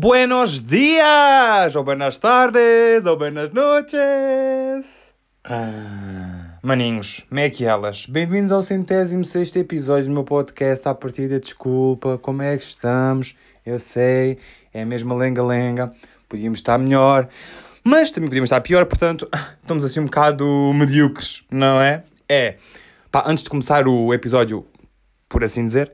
Buenos 0.00 0.64
dias! 0.64 1.74
Ou 1.74 1.82
buenas 1.82 2.18
tardes, 2.18 3.04
ou 3.04 3.16
buenas 3.16 3.50
noches! 3.50 4.86
Ah, 5.42 6.56
maninhos, 6.62 7.24
como 7.28 7.40
é 7.40 7.50
que 7.50 7.64
elas? 7.64 8.06
Bem-vindos 8.06 8.52
ao 8.52 8.62
centésimo 8.62 9.24
sexto 9.24 9.56
episódio 9.56 10.04
do 10.04 10.12
meu 10.12 10.22
podcast 10.22 10.86
à 10.88 10.94
partida, 10.94 11.40
desculpa, 11.40 12.16
como 12.16 12.42
é 12.42 12.56
que 12.56 12.62
estamos? 12.62 13.34
Eu 13.66 13.80
sei, 13.80 14.38
é 14.72 14.82
a 14.82 14.86
mesma 14.86 15.16
lenga-lenga, 15.16 15.92
podíamos 16.28 16.60
estar 16.60 16.78
melhor, 16.78 17.28
mas 17.82 18.12
também 18.12 18.28
podíamos 18.28 18.46
estar 18.46 18.60
pior, 18.60 18.86
portanto, 18.86 19.28
estamos 19.60 19.84
assim 19.84 19.98
um 19.98 20.04
bocado 20.04 20.46
medíocres, 20.74 21.42
não 21.50 21.80
é? 21.80 22.04
É. 22.28 22.54
Pá, 23.10 23.24
antes 23.26 23.42
de 23.42 23.50
começar 23.50 23.88
o 23.88 24.14
episódio, 24.14 24.64
por 25.28 25.42
assim 25.42 25.66
dizer, 25.66 25.92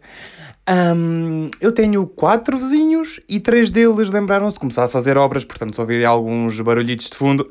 um, 0.68 1.50
eu 1.61 1.73
tenho 1.73 2.07
quatro 2.07 2.57
vizinhos 2.57 3.21
e 3.29 3.39
três 3.39 3.71
deles 3.71 4.09
lembraram-se 4.09 4.54
de 4.54 4.61
começar 4.61 4.85
a 4.85 4.89
fazer 4.89 5.18
obras, 5.18 5.45
portanto, 5.45 5.75
se 5.75 5.81
ouvirem 5.81 6.07
alguns 6.07 6.59
barulhitos 6.61 7.11
de 7.11 7.17
fundo, 7.17 7.46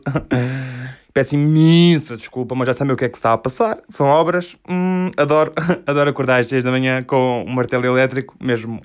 peço 1.13 1.35
imensa 1.35 2.17
desculpa, 2.17 2.55
mas 2.55 2.67
já 2.67 2.73
sabem 2.73 2.93
o 2.93 2.97
que 2.97 3.05
é 3.05 3.09
que 3.09 3.17
está 3.17 3.33
a 3.33 3.37
passar. 3.37 3.79
São 3.87 4.07
obras. 4.07 4.55
Hum, 4.67 5.11
adoro, 5.15 5.51
adoro 5.85 6.09
acordar 6.09 6.39
às 6.39 6.47
seis 6.47 6.63
da 6.63 6.71
manhã 6.71 7.03
com 7.03 7.45
um 7.47 7.51
martelo 7.51 7.85
elétrico, 7.85 8.35
mesmo 8.41 8.81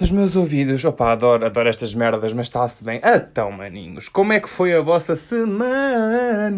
nos 0.00 0.10
meus 0.10 0.34
ouvidos. 0.34 0.84
Opa, 0.84 1.12
adoro, 1.12 1.46
adoro 1.46 1.68
estas 1.68 1.94
merdas, 1.94 2.32
mas 2.32 2.46
está-se 2.46 2.82
bem. 2.82 3.00
Então, 3.04 3.52
maninhos, 3.52 4.08
como 4.08 4.32
é 4.32 4.40
que 4.40 4.48
foi 4.48 4.74
a 4.74 4.80
vossa 4.80 5.14
semana? 5.14 6.56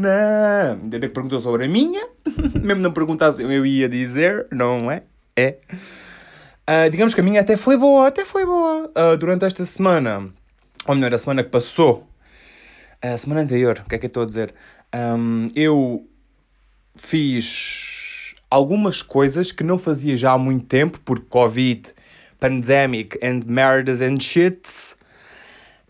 Ainda 0.80 0.99
bem 0.99 1.09
que 1.09 1.15
perguntou 1.15 1.41
sobre 1.41 1.67
a 1.67 1.69
minha. 1.69 2.07
Mesmo 2.63 2.80
não 2.80 2.93
perguntasse, 2.93 3.43
eu 3.43 3.67
ia 3.67 3.89
dizer, 3.89 4.47
não 4.51 4.91
é? 4.91 5.03
É. 5.37 5.57
Uh, 6.69 6.89
digamos 6.91 7.12
que 7.12 7.21
a 7.21 7.25
minha 7.25 7.41
até 7.41 7.57
foi 7.57 7.77
boa, 7.77 8.07
até 8.07 8.24
foi 8.24 8.46
boa. 8.46 8.91
Uh, 8.96 9.16
durante 9.16 9.45
esta 9.45 9.65
semana, 9.66 10.30
ou 10.87 10.95
melhor, 10.95 11.13
a 11.15 11.18
semana 11.18 11.43
que 11.43 11.51
passou, 11.51 12.07
a 13.01 13.16
semana 13.16 13.43
anterior, 13.43 13.82
o 13.85 13.88
que 13.88 13.96
é 13.96 13.99
que 13.99 14.07
eu 14.07 14.09
estou 14.09 14.23
a 14.23 14.27
dizer? 14.27 14.55
Um, 14.95 15.49
eu 15.57 16.07
fiz 16.95 18.35
algumas 18.49 19.02
coisas 19.02 19.51
que 19.51 19.65
não 19.65 19.77
fazia 19.79 20.16
já 20.16 20.33
há 20.33 20.38
muito 20.38 20.66
tempo, 20.66 21.01
por 21.01 21.18
Covid, 21.21 21.88
pandemic 22.38 23.18
and 23.23 23.40
merdas 23.46 24.01
and 24.01 24.21
shits. 24.21 24.95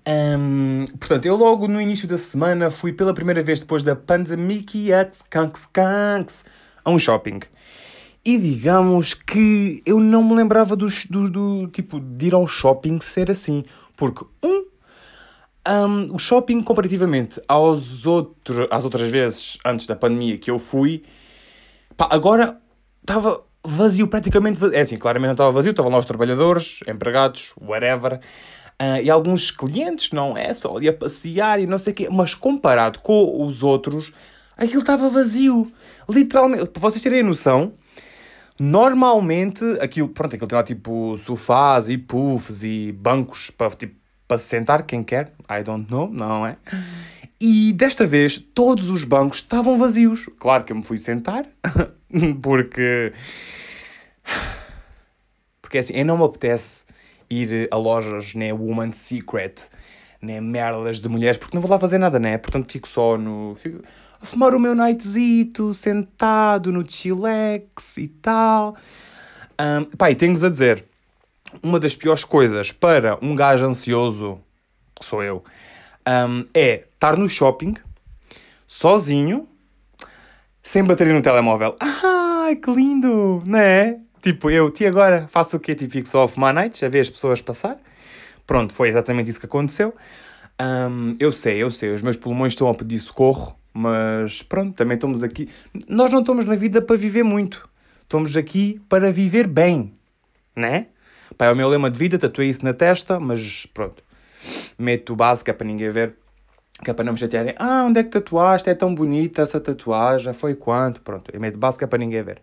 Um, 0.07 0.87
portanto, 0.99 1.27
eu 1.27 1.37
logo 1.37 1.69
no 1.69 1.81
início 1.81 2.09
da 2.09 2.19
semana 2.19 2.71
fui 2.71 2.93
pela 2.93 3.13
primeira 3.13 3.43
vez 3.43 3.61
depois 3.61 3.83
da 3.83 3.95
pandemic 3.95 4.91
a 4.93 6.91
um 6.91 6.99
shopping. 6.99 7.41
E 8.25 8.39
digamos 8.39 9.15
que 9.15 9.83
eu 9.85 9.99
não 9.99 10.23
me 10.23 10.35
lembrava 10.35 10.77
do, 10.77 10.87
do, 11.11 11.29
do 11.29 11.69
tipo 11.69 11.99
de 11.99 12.27
ir 12.27 12.35
ao 12.35 12.47
shopping 12.47 13.01
ser 13.01 13.31
assim. 13.31 13.65
Porque, 13.97 14.25
um, 14.45 14.65
um, 15.69 16.15
o 16.15 16.19
shopping, 16.19 16.63
comparativamente 16.63 17.41
aos 17.49 18.07
outro, 18.07 18.69
às 18.71 18.85
outras 18.85 19.11
vezes 19.11 19.59
antes 19.65 19.87
da 19.87 19.97
pandemia 19.97 20.39
que 20.39 20.51
eu 20.51 20.59
fui, 20.61 21.03
pá, 21.97 22.09
agora 22.13 22.61
estava 23.01 23.43
vazio, 23.65 24.07
praticamente 24.07 24.59
vazio. 24.59 24.77
É 24.77 24.83
assim, 24.83 24.97
claramente 24.97 25.29
não 25.29 25.35
estava 25.35 25.51
vazio, 25.51 25.71
estavam 25.71 25.91
lá 25.91 25.99
os 25.99 26.07
trabalhadores, 26.07 26.79
empregados, 26.87 27.53
whatever. 27.61 28.21
Uh, 28.81 29.03
e 29.03 29.11
alguns 29.11 29.51
clientes, 29.51 30.11
não 30.13 30.37
é? 30.37 30.55
Só 30.55 30.77
ali 30.77 30.89
a 30.89 30.93
passear 30.93 31.61
e 31.61 31.67
não 31.67 31.79
sei 31.79 31.93
o 31.93 31.97
quê. 31.97 32.09
Mas 32.09 32.35
comparado 32.35 33.01
com 33.01 33.45
os 33.45 33.65
outros, 33.65 34.13
aquilo 34.57 34.81
estava 34.81 35.09
vazio. 35.11 35.71
Literalmente, 36.09 36.67
para 36.67 36.81
vocês 36.81 37.03
terem 37.03 37.23
noção, 37.23 37.75
Normalmente, 38.65 39.65
aquilo, 39.81 40.09
pronto, 40.09 40.37
aquilo 40.37 40.47
tem 40.47 40.57
lá 40.57 40.63
tipo 40.63 41.19
sofás 41.19 41.89
e 41.89 41.99
puffs 41.99 42.63
e 42.63 42.93
bancos 42.93 43.51
para, 43.51 43.71
tipo, 43.71 43.97
para 44.29 44.39
se 44.39 44.45
sentar, 44.45 44.85
quem 44.85 45.03
quer, 45.03 45.33
I 45.51 45.65
don't 45.65 45.91
know, 45.91 46.09
não 46.09 46.47
é? 46.47 46.57
E 47.41 47.73
desta 47.73 48.07
vez 48.07 48.39
todos 48.39 48.89
os 48.89 49.03
bancos 49.03 49.39
estavam 49.39 49.77
vazios. 49.77 50.27
Claro 50.39 50.63
que 50.63 50.71
eu 50.71 50.77
me 50.77 50.85
fui 50.85 50.97
sentar, 50.97 51.45
porque. 52.41 53.13
Porque 55.61 55.79
assim, 55.79 55.95
eu 55.97 56.05
não 56.05 56.17
me 56.17 56.25
apetece 56.25 56.85
ir 57.29 57.67
a 57.69 57.77
lojas, 57.77 58.33
né, 58.33 58.53
Woman's 58.53 58.95
Secret, 58.95 59.55
né, 60.23 60.41
merdas 60.41 61.01
de 61.01 61.09
mulheres, 61.09 61.37
porque 61.37 61.57
não 61.57 61.61
vou 61.63 61.69
lá 61.69 61.81
fazer 61.81 61.99
nada, 61.99 62.21
né? 62.21 62.39
Portanto, 62.39 62.71
fico 62.71 62.87
só 62.87 63.19
no. 63.19 63.57
Fico 63.57 63.83
a 64.23 64.25
fumar 64.25 64.55
o 64.55 64.61
meu 64.61 64.73
nightzito, 64.73 65.75
sentado 65.75 66.71
no 66.71 66.89
chilex 66.89 67.97
e 67.99 68.07
tal. 68.07 68.77
Um, 69.61 69.85
pá, 69.97 70.13
e 70.13 70.15
tenho-vos 70.15 70.45
a 70.45 70.49
dizer, 70.49 70.85
uma 71.61 71.81
das 71.81 71.97
piores 71.97 72.23
coisas 72.23 72.71
para 72.71 73.19
um 73.21 73.35
gajo 73.35 73.67
ansioso, 73.67 74.39
que 74.99 75.05
sou 75.05 75.25
eu, 75.25 75.43
um, 76.07 76.45
é 76.55 76.85
estar 76.95 77.17
no 77.17 77.29
shopping, 77.29 77.75
sozinho, 78.65 79.49
sem 80.63 80.85
bateria 80.85 81.13
no 81.13 81.21
telemóvel. 81.21 81.75
Ai, 81.81 82.55
que 82.55 82.71
lindo, 82.71 83.41
não 83.45 83.59
é? 83.59 83.99
Tipo, 84.23 84.53
eu, 84.53 84.73
e 84.79 84.87
agora 84.87 85.27
faço 85.27 85.57
o 85.57 85.61
quê? 85.61 85.75
Tipo, 85.75 85.93
fico 85.95 86.09
só 86.09 86.23
a 86.23 86.29
fumar 86.29 86.55
nights, 86.55 86.81
a 86.85 86.89
ver 86.89 87.01
as 87.01 87.11
pessoas 87.11 87.43
passar. 87.43 87.77
Pronto, 88.47 88.73
foi 88.73 88.89
exatamente 88.89 89.31
isso 89.31 89.41
que 89.41 89.47
aconteceu. 89.47 89.93
Um, 90.61 91.17
eu 91.19 91.33
sei, 91.33 91.61
eu 91.61 91.71
sei, 91.73 91.93
os 91.93 92.03
meus 92.03 92.17
pulmões 92.17 92.53
estão 92.53 92.69
a 92.69 92.75
pedir 92.75 93.01
socorro. 93.01 93.61
Mas 93.73 94.43
pronto, 94.43 94.77
também 94.77 94.97
estamos 94.97 95.23
aqui. 95.23 95.49
Nós 95.89 96.11
não 96.11 96.21
estamos 96.21 96.45
na 96.45 96.57
vida 96.57 96.83
para 96.83 96.97
viver 96.97 97.23
muito. 97.23 97.69
Estamos 98.03 98.37
aqui 98.37 98.81
para 98.89 99.11
viver 99.11 99.47
bem, 99.47 99.95
né? 100.55 100.89
Pá, 101.39 101.47
é 101.47 101.53
o 101.53 101.57
meu 101.57 101.69
lema 101.69 101.91
de 101.91 101.99
vida, 101.99 102.19
tatuei 102.19 102.51
isso 102.51 102.65
na 102.65 102.75
testa, 102.75 103.19
mas 103.19 103.67
pronto. 103.73 104.03
Meto 104.79 105.15
o 105.15 105.17
básico 105.17 105.49
é 105.51 105.53
para 105.53 105.67
ninguém 105.67 105.91
ver, 105.91 106.15
que 106.85 106.91
é 106.91 106.95
para 106.95 107.05
não 107.05 107.15
me 107.15 107.19
chatearem. 107.19 107.55
Ah, 107.57 107.85
onde 107.87 108.01
é 108.01 108.03
que 108.03 108.11
tatuaste? 108.11 108.69
É 108.69 108.75
tão 108.75 108.95
bonita 108.95 109.43
essa 109.43 109.59
tatuagem. 109.59 110.35
Foi 110.35 110.55
quanto? 110.55 111.01
Pronto, 111.01 111.31
eu 111.33 111.41
meto 111.41 111.59
básico 111.59 111.85
é 111.85 111.87
para 111.87 111.99
ninguém 111.99 112.23
ver. 112.23 112.43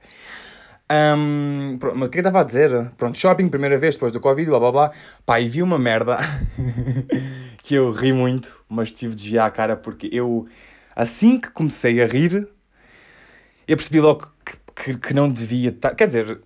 Um, 0.92 1.78
pronto, 1.80 1.98
mas 1.98 2.08
o 2.08 2.12
que 2.12 2.18
eu 2.18 2.22
estava 2.22 2.42
a 2.42 2.44
dizer? 2.44 2.90
Pronto, 2.98 3.16
shopping, 3.16 3.48
primeira 3.48 3.78
vez 3.78 3.94
depois 3.94 4.12
do 4.12 4.20
Covid, 4.20 4.50
blá 4.50 4.60
blá 4.60 4.72
blá. 4.72 4.92
Pá, 5.24 5.40
e 5.40 5.48
vi 5.48 5.62
uma 5.62 5.78
merda 5.78 6.18
que 7.62 7.76
eu 7.76 7.92
ri 7.92 8.12
muito, 8.12 8.60
mas 8.68 8.92
tive 8.92 9.14
de 9.14 9.22
desviar 9.22 9.48
a 9.48 9.52
cara 9.52 9.76
porque 9.76 10.10
eu 10.12 10.48
Assim 11.00 11.40
que 11.40 11.50
comecei 11.52 12.04
a 12.04 12.06
rir, 12.06 12.46
eu 13.66 13.78
percebi 13.78 14.02
logo 14.02 14.30
que, 14.46 14.58
que, 14.76 14.98
que 14.98 15.14
não 15.14 15.30
devia 15.30 15.70
estar. 15.70 15.96
Quer 15.96 16.08
dizer, 16.08 16.42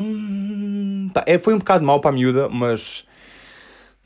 hum, 0.00 1.10
é, 1.26 1.38
foi 1.38 1.52
um 1.52 1.58
bocado 1.58 1.84
mal 1.84 2.00
para 2.00 2.08
a 2.08 2.14
miúda, 2.14 2.48
mas 2.48 3.04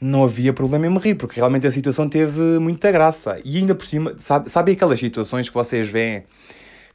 não 0.01 0.25
havia 0.25 0.53
problema 0.53 0.89
em 0.89 0.91
me 0.91 0.99
rir, 0.99 1.15
porque 1.15 1.37
realmente 1.37 1.69
a 1.69 1.71
situação 1.71 2.09
teve 2.09 2.41
muita 2.59 2.91
graça. 2.91 3.41
E 3.45 3.59
ainda 3.59 3.77
por 3.77 3.87
cima, 3.87 4.17
sabe, 4.19 4.51
sabe 4.51 4.73
aquelas 4.73 4.99
situações 4.99 5.49
que 5.49 5.55
vocês 5.55 5.89
veem 5.89 6.25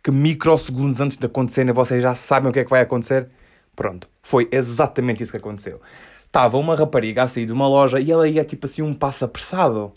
que 0.03 0.11
microsegundos 0.11 0.99
antes 0.99 1.15
de 1.15 1.27
acontecerem 1.27 1.71
vocês 1.71 2.03
já 2.03 2.13
sabem 2.13 2.49
o 2.49 2.53
que 2.53 2.59
é 2.59 2.65
que 2.65 2.69
vai 2.69 2.81
acontecer? 2.81 3.29
Pronto, 3.73 4.09
foi 4.21 4.49
exatamente 4.51 5.23
isso 5.23 5.31
que 5.31 5.37
aconteceu. 5.37 5.79
Estava 6.25 6.57
uma 6.57 6.75
rapariga 6.75 7.23
a 7.23 7.27
sair 7.29 7.45
de 7.45 7.53
uma 7.53 7.69
loja 7.69 8.01
e 8.01 8.11
ela 8.11 8.27
ia 8.27 8.43
tipo 8.43 8.65
assim 8.65 8.81
um 8.81 8.93
passo 8.93 9.23
apressado. 9.23 9.93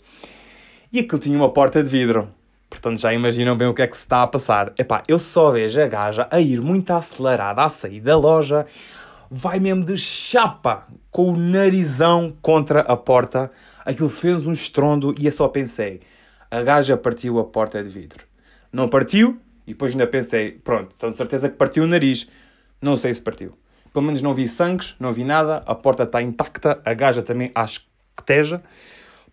E 0.93 0.99
aquilo 0.99 1.19
tinha 1.19 1.37
uma 1.37 1.51
porta 1.51 1.83
de 1.83 1.89
vidro. 1.89 2.33
Portanto, 2.81 2.99
já 2.99 3.13
imaginam 3.13 3.55
bem 3.55 3.67
o 3.67 3.75
que 3.75 3.83
é 3.83 3.87
que 3.87 3.95
se 3.95 4.01
está 4.01 4.23
a 4.23 4.27
passar. 4.27 4.73
Epá, 4.75 5.03
eu 5.07 5.19
só 5.19 5.51
vejo 5.51 5.79
a 5.79 5.85
gaja 5.85 6.27
a 6.31 6.41
ir 6.41 6.59
muito 6.59 6.91
acelerada 6.91 7.61
a 7.61 7.69
sair 7.69 8.01
da 8.01 8.17
loja, 8.17 8.65
vai 9.29 9.59
mesmo 9.59 9.85
de 9.85 9.99
chapa, 9.99 10.87
com 11.11 11.29
o 11.29 11.37
narizão 11.37 12.35
contra 12.41 12.79
a 12.79 12.97
porta. 12.97 13.51
Aquilo 13.85 14.09
fez 14.09 14.47
um 14.47 14.51
estrondo 14.51 15.13
e 15.19 15.27
eu 15.27 15.31
só 15.31 15.47
pensei, 15.47 16.01
a 16.49 16.63
gaja 16.63 16.97
partiu 16.97 17.37
a 17.37 17.43
porta 17.43 17.83
de 17.83 17.89
vidro. 17.89 18.25
Não 18.73 18.89
partiu, 18.89 19.39
e 19.67 19.73
depois 19.73 19.91
ainda 19.91 20.07
pensei, 20.07 20.51
pronto, 20.51 20.95
de 21.07 21.15
certeza 21.15 21.49
que 21.49 21.57
partiu 21.57 21.83
o 21.83 21.87
nariz. 21.87 22.27
Não 22.81 22.97
sei 22.97 23.13
se 23.13 23.21
partiu. 23.21 23.55
Pelo 23.93 24.05
menos 24.05 24.23
não 24.23 24.33
vi 24.33 24.49
sangues, 24.49 24.95
não 24.99 25.13
vi 25.13 25.23
nada, 25.23 25.61
a 25.67 25.75
porta 25.75 26.01
está 26.01 26.19
intacta, 26.19 26.81
a 26.83 26.93
gaja 26.95 27.21
também 27.21 27.51
acho 27.53 27.81
que 27.81 28.21
esteja. 28.21 28.63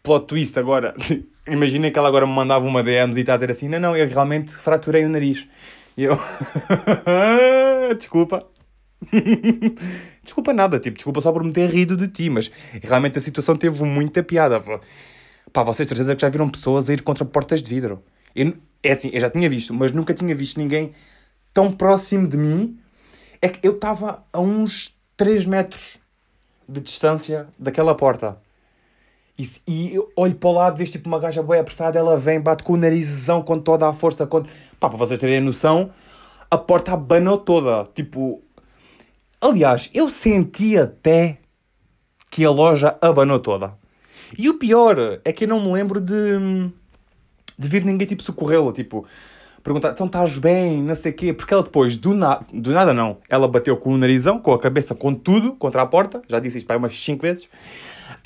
Plot 0.02 0.26
twist 0.26 0.58
agora, 0.58 0.94
Imaginem 1.50 1.90
que 1.90 1.98
ela 1.98 2.08
agora 2.08 2.26
me 2.26 2.32
mandava 2.32 2.66
uma 2.66 2.82
DMs 2.82 3.16
e 3.16 3.20
está 3.20 3.34
a 3.34 3.36
dizer 3.36 3.50
assim: 3.50 3.68
não, 3.68 3.80
não, 3.80 3.96
eu 3.96 4.06
realmente 4.08 4.52
fraturei 4.54 5.04
o 5.04 5.08
nariz. 5.08 5.46
E 5.96 6.04
eu. 6.04 6.18
desculpa. 7.98 8.46
desculpa 10.22 10.52
nada, 10.52 10.80
tipo, 10.80 10.96
desculpa 10.96 11.20
só 11.20 11.32
por 11.32 11.44
me 11.44 11.52
ter 11.52 11.70
rido 11.70 11.96
de 11.96 12.08
ti, 12.08 12.28
mas 12.28 12.50
realmente 12.82 13.16
a 13.18 13.20
situação 13.20 13.54
teve 13.54 13.82
muita 13.84 14.22
piada. 14.22 14.60
Pá, 15.52 15.62
vocês 15.62 15.88
certeza 15.88 16.14
que 16.14 16.22
já 16.22 16.28
viram 16.28 16.48
pessoas 16.48 16.90
a 16.90 16.92
ir 16.92 17.02
contra 17.02 17.24
portas 17.24 17.62
de 17.62 17.70
vidro. 17.70 18.02
Eu, 18.34 18.54
é 18.82 18.92
assim, 18.92 19.10
eu 19.12 19.20
já 19.20 19.30
tinha 19.30 19.48
visto, 19.48 19.72
mas 19.72 19.92
nunca 19.92 20.12
tinha 20.12 20.34
visto 20.34 20.58
ninguém 20.58 20.92
tão 21.54 21.72
próximo 21.72 22.28
de 22.28 22.36
mim. 22.36 22.78
É 23.40 23.48
que 23.48 23.66
eu 23.66 23.72
estava 23.72 24.24
a 24.32 24.40
uns 24.40 24.94
3 25.16 25.44
metros 25.46 25.98
de 26.68 26.80
distância 26.80 27.48
daquela 27.58 27.94
porta. 27.94 28.36
E, 29.38 29.48
e 29.68 29.98
olho 30.16 30.34
para 30.34 30.48
o 30.48 30.52
lado, 30.52 30.76
vejo 30.76 30.92
tipo 30.92 31.08
uma 31.08 31.20
gaja 31.20 31.42
boa 31.42 31.60
apressada, 31.60 31.98
ela 31.98 32.18
vem, 32.18 32.40
bate 32.40 32.64
com 32.64 32.72
o 32.72 32.76
narizão 32.76 33.40
com 33.40 33.58
toda 33.58 33.88
a 33.88 33.94
força. 33.94 34.26
Com... 34.26 34.42
Pá, 34.80 34.88
para 34.88 34.98
vocês 34.98 35.18
terem 35.18 35.40
noção, 35.40 35.90
a 36.50 36.58
porta 36.58 36.92
abanou 36.92 37.38
toda. 37.38 37.84
Tipo. 37.94 38.42
Aliás, 39.40 39.88
eu 39.94 40.10
senti 40.10 40.76
até 40.76 41.38
que 42.30 42.44
a 42.44 42.50
loja 42.50 42.96
abanou 43.00 43.38
toda. 43.38 43.74
E 44.36 44.48
o 44.48 44.58
pior 44.58 45.20
é 45.24 45.32
que 45.32 45.44
eu 45.44 45.48
não 45.48 45.60
me 45.60 45.72
lembro 45.72 46.00
de, 46.00 46.70
de 47.56 47.68
vir 47.68 47.84
ninguém 47.84 48.06
tipo 48.06 48.22
socorrê-la, 48.22 48.72
tipo, 48.72 49.06
perguntar, 49.62 49.90
então 49.90 50.06
estás 50.06 50.38
bem, 50.38 50.82
não 50.82 50.94
sei 50.94 51.12
o 51.12 51.14
quê, 51.14 51.32
porque 51.32 51.52
ela 51.52 51.62
depois, 51.62 51.96
do, 51.96 52.14
na, 52.14 52.40
do 52.52 52.70
nada 52.72 52.92
não, 52.94 53.18
ela 53.28 53.46
bateu 53.48 53.76
com 53.76 53.92
o 53.92 53.98
narizão, 53.98 54.38
com 54.38 54.52
a 54.52 54.58
cabeça, 54.58 54.94
com 54.94 55.14
tudo, 55.14 55.52
contra 55.54 55.82
a 55.82 55.86
porta, 55.86 56.22
já 56.28 56.38
disse 56.38 56.58
isto 56.58 56.66
para 56.66 56.76
umas 56.76 56.98
5 56.98 57.22
vezes, 57.22 57.48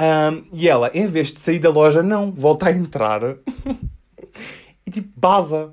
um, 0.00 0.44
e 0.52 0.69
ela, 0.69 0.90
em 0.94 1.06
vez 1.06 1.32
de 1.32 1.40
sair 1.40 1.58
da 1.58 1.70
loja, 1.70 2.02
não, 2.02 2.31
volta 2.31 2.67
a 2.67 2.73
entrar. 2.73 3.20
E 4.84 4.90
tipo, 4.90 5.08
baza, 5.14 5.73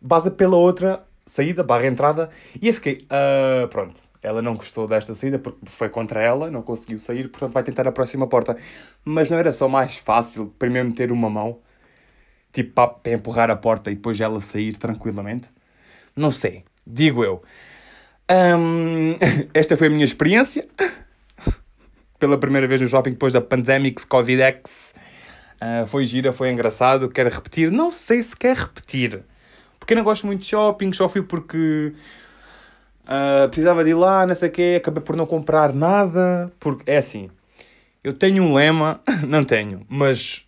baza 0.00 0.30
pela 0.30 0.56
outra 0.56 1.04
saída, 1.26 1.62
barra 1.62 1.86
entrada, 1.86 2.30
e 2.60 2.68
eu 2.68 2.74
fiquei, 2.74 3.06
uh, 3.06 3.68
pronto, 3.68 4.00
ela 4.22 4.42
não 4.42 4.54
gostou 4.54 4.86
desta 4.86 5.14
saída 5.14 5.38
porque 5.38 5.58
foi 5.66 5.88
contra 5.88 6.22
ela, 6.22 6.50
não 6.50 6.62
conseguiu 6.62 6.98
sair, 6.98 7.28
portanto 7.28 7.52
vai 7.52 7.62
tentar 7.62 7.86
a 7.86 7.92
próxima 7.92 8.26
porta. 8.26 8.56
Mas 9.04 9.30
não 9.30 9.38
era 9.38 9.52
só 9.52 9.68
mais 9.68 9.96
fácil 9.96 10.54
primeiro 10.58 10.88
meter 10.88 11.10
uma 11.10 11.30
mão, 11.30 11.58
tipo 12.52 12.72
para 12.72 13.12
empurrar 13.12 13.50
a 13.50 13.56
porta 13.56 13.90
e 13.90 13.94
depois 13.94 14.20
ela 14.20 14.40
sair 14.40 14.76
tranquilamente? 14.76 15.48
Não 16.16 16.30
sei, 16.30 16.64
digo 16.86 17.24
eu. 17.24 17.42
Um, 18.30 19.16
esta 19.54 19.76
foi 19.76 19.88
a 19.88 19.90
minha 19.90 20.04
experiência. 20.04 20.66
Pela 22.18 22.38
primeira 22.38 22.68
vez 22.68 22.80
no 22.80 22.88
shopping 22.88 23.10
depois 23.10 23.32
da 23.32 23.40
Pandemics 23.40 24.04
Covidex. 24.04 24.94
Uh, 25.62 25.86
foi 25.86 26.04
gira, 26.04 26.32
foi 26.32 26.50
engraçado. 26.50 27.08
Quero 27.08 27.30
repetir? 27.30 27.70
Não 27.70 27.90
sei 27.90 28.22
se 28.22 28.36
quer 28.36 28.56
repetir. 28.56 29.22
Porque 29.78 29.94
eu 29.94 29.96
não 29.96 30.04
gosto 30.04 30.26
muito 30.26 30.40
de 30.40 30.46
shopping, 30.46 30.92
só 30.92 31.08
fui 31.08 31.22
porque 31.22 31.94
Uh, 33.10 33.48
precisava 33.48 33.82
de 33.82 33.90
ir 33.90 33.94
lá, 33.94 34.24
não 34.24 34.36
sei 34.36 34.48
o 34.48 34.52
quê, 34.52 34.76
acabei 34.78 35.02
por 35.02 35.16
não 35.16 35.26
comprar 35.26 35.74
nada, 35.74 36.52
porque 36.60 36.88
é 36.88 36.98
assim, 36.98 37.28
eu 38.04 38.14
tenho 38.14 38.40
um 38.44 38.54
lema, 38.54 39.00
não 39.26 39.42
tenho, 39.42 39.84
mas 39.88 40.46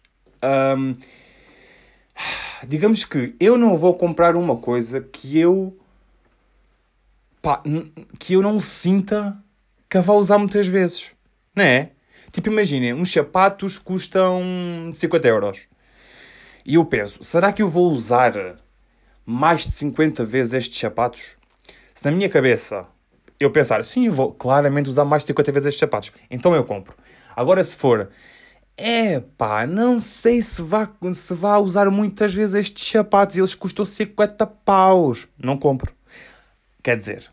um, 0.78 0.94
digamos 2.66 3.04
que 3.04 3.34
eu 3.40 3.58
não 3.58 3.76
vou 3.76 3.94
comprar 3.94 4.36
uma 4.36 4.56
coisa 4.56 5.00
que 5.00 5.38
eu 5.38 5.76
pá, 7.40 7.62
que 8.18 8.34
eu 8.34 8.42
não 8.42 8.60
sinta 8.60 9.36
que 9.88 9.98
a 9.98 10.00
vá 10.00 10.14
usar 10.14 10.38
muitas 10.38 10.66
vezes, 10.66 11.10
não 11.54 11.64
é? 11.64 11.90
Tipo, 12.30 12.48
imaginem, 12.48 12.94
uns 12.94 13.12
sapatos 13.12 13.78
custam 13.78 14.90
50 14.94 15.28
euros. 15.28 15.66
E 16.64 16.76
eu 16.76 16.84
penso, 16.84 17.22
será 17.22 17.52
que 17.52 17.60
eu 17.60 17.68
vou 17.68 17.90
usar 17.92 18.32
mais 19.26 19.66
de 19.66 19.72
50 19.72 20.24
vezes 20.24 20.54
estes 20.54 20.78
sapatos? 20.78 21.36
Se 21.94 22.04
na 22.04 22.10
minha 22.10 22.28
cabeça 22.28 22.86
eu 23.38 23.50
pensar, 23.50 23.84
sim, 23.84 24.06
eu 24.06 24.12
vou 24.12 24.32
claramente 24.32 24.88
usar 24.88 25.04
mais 25.04 25.24
de 25.24 25.28
50 25.28 25.52
vezes 25.52 25.66
estes 25.66 25.80
sapatos, 25.80 26.12
então 26.30 26.54
eu 26.54 26.64
compro. 26.64 26.94
Agora, 27.34 27.62
se 27.64 27.76
for, 27.76 28.08
é 28.76 29.20
pá, 29.20 29.66
não 29.66 30.00
sei 30.00 30.42
se 30.42 30.62
vá, 30.62 30.90
se 31.12 31.34
vá 31.34 31.58
usar 31.58 31.90
muitas 31.90 32.34
vezes 32.34 32.54
estes 32.54 32.90
sapatos, 32.90 33.36
eles 33.36 33.54
custam 33.54 33.84
50 33.84 34.46
paus, 34.46 35.28
não 35.38 35.56
compro. 35.56 35.92
Quer 36.82 36.96
dizer, 36.96 37.30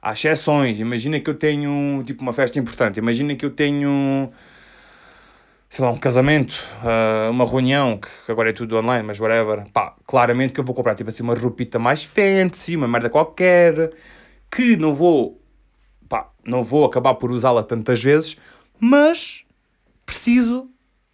há 0.00 0.12
exceções. 0.12 0.80
Imagina 0.80 1.20
que 1.20 1.30
eu 1.30 1.34
tenho, 1.34 2.02
tipo, 2.04 2.22
uma 2.22 2.32
festa 2.32 2.58
importante. 2.58 2.98
Imagina 2.98 3.34
que 3.36 3.44
eu 3.44 3.50
tenho, 3.50 4.32
sei 5.70 5.84
lá, 5.84 5.90
um 5.90 5.98
casamento, 5.98 6.62
uh, 6.82 7.30
uma 7.30 7.46
reunião, 7.46 7.98
que 7.98 8.30
agora 8.30 8.50
é 8.50 8.52
tudo 8.52 8.76
online, 8.76 9.06
mas 9.06 9.18
whatever. 9.20 9.64
Pá, 9.72 9.96
claramente 10.06 10.52
que 10.52 10.60
eu 10.60 10.64
vou 10.64 10.74
comprar, 10.74 10.94
tipo 10.94 11.10
assim, 11.10 11.22
uma 11.22 11.34
roupita 11.34 11.78
mais 11.78 12.04
fancy, 12.04 12.76
uma 12.76 12.88
merda 12.88 13.08
qualquer, 13.08 13.90
que 14.50 14.76
não 14.76 14.94
vou, 14.94 15.40
pá, 16.08 16.30
não 16.44 16.62
vou 16.62 16.84
acabar 16.84 17.14
por 17.14 17.30
usá-la 17.30 17.62
tantas 17.62 18.02
vezes, 18.02 18.36
mas 18.78 19.44
preciso 20.04 20.71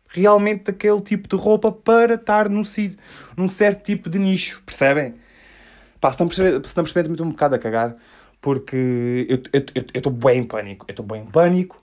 realmente 0.09 0.65
daquele 0.65 1.01
tipo 1.01 1.29
de 1.29 1.37
roupa 1.37 1.71
para 1.71 2.15
estar 2.15 2.49
num, 2.49 2.63
num 3.37 3.49
certo 3.49 3.85
tipo 3.85 4.09
de 4.09 4.19
nicho, 4.19 4.63
percebem? 4.65 5.15
Pá, 6.01 6.13
se 6.13 6.21
não 6.21 6.29
percebem, 6.29 7.09
muito 7.09 7.25
um 7.25 7.31
bocado 7.31 7.55
a 7.55 7.59
cagar, 7.59 7.97
porque 8.41 9.27
eu 9.53 9.65
estou 9.95 10.13
bem 10.13 10.41
em 10.41 10.45
pânico, 10.45 10.87
eu 10.89 10.93
estou 10.93 11.05
bem 11.05 11.23
em 11.23 11.27
pânico, 11.27 11.83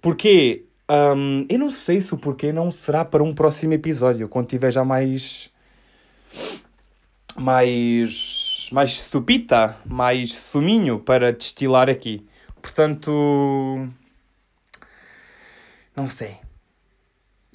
porque 0.00 0.64
um, 0.90 1.46
eu 1.48 1.58
não 1.58 1.70
sei 1.70 2.00
se 2.02 2.12
o 2.12 2.18
porquê 2.18 2.52
não 2.52 2.72
será 2.72 3.04
para 3.04 3.22
um 3.22 3.32
próximo 3.32 3.72
episódio, 3.72 4.28
quando 4.28 4.48
tiver 4.48 4.72
já 4.72 4.84
mais. 4.84 5.50
mais. 7.36 8.68
mais 8.72 9.00
supita, 9.00 9.76
mais 9.86 10.34
suminho 10.34 10.98
para 10.98 11.32
destilar 11.32 11.88
aqui. 11.88 12.26
Portanto. 12.60 13.88
Não 15.94 16.08
sei. 16.08 16.49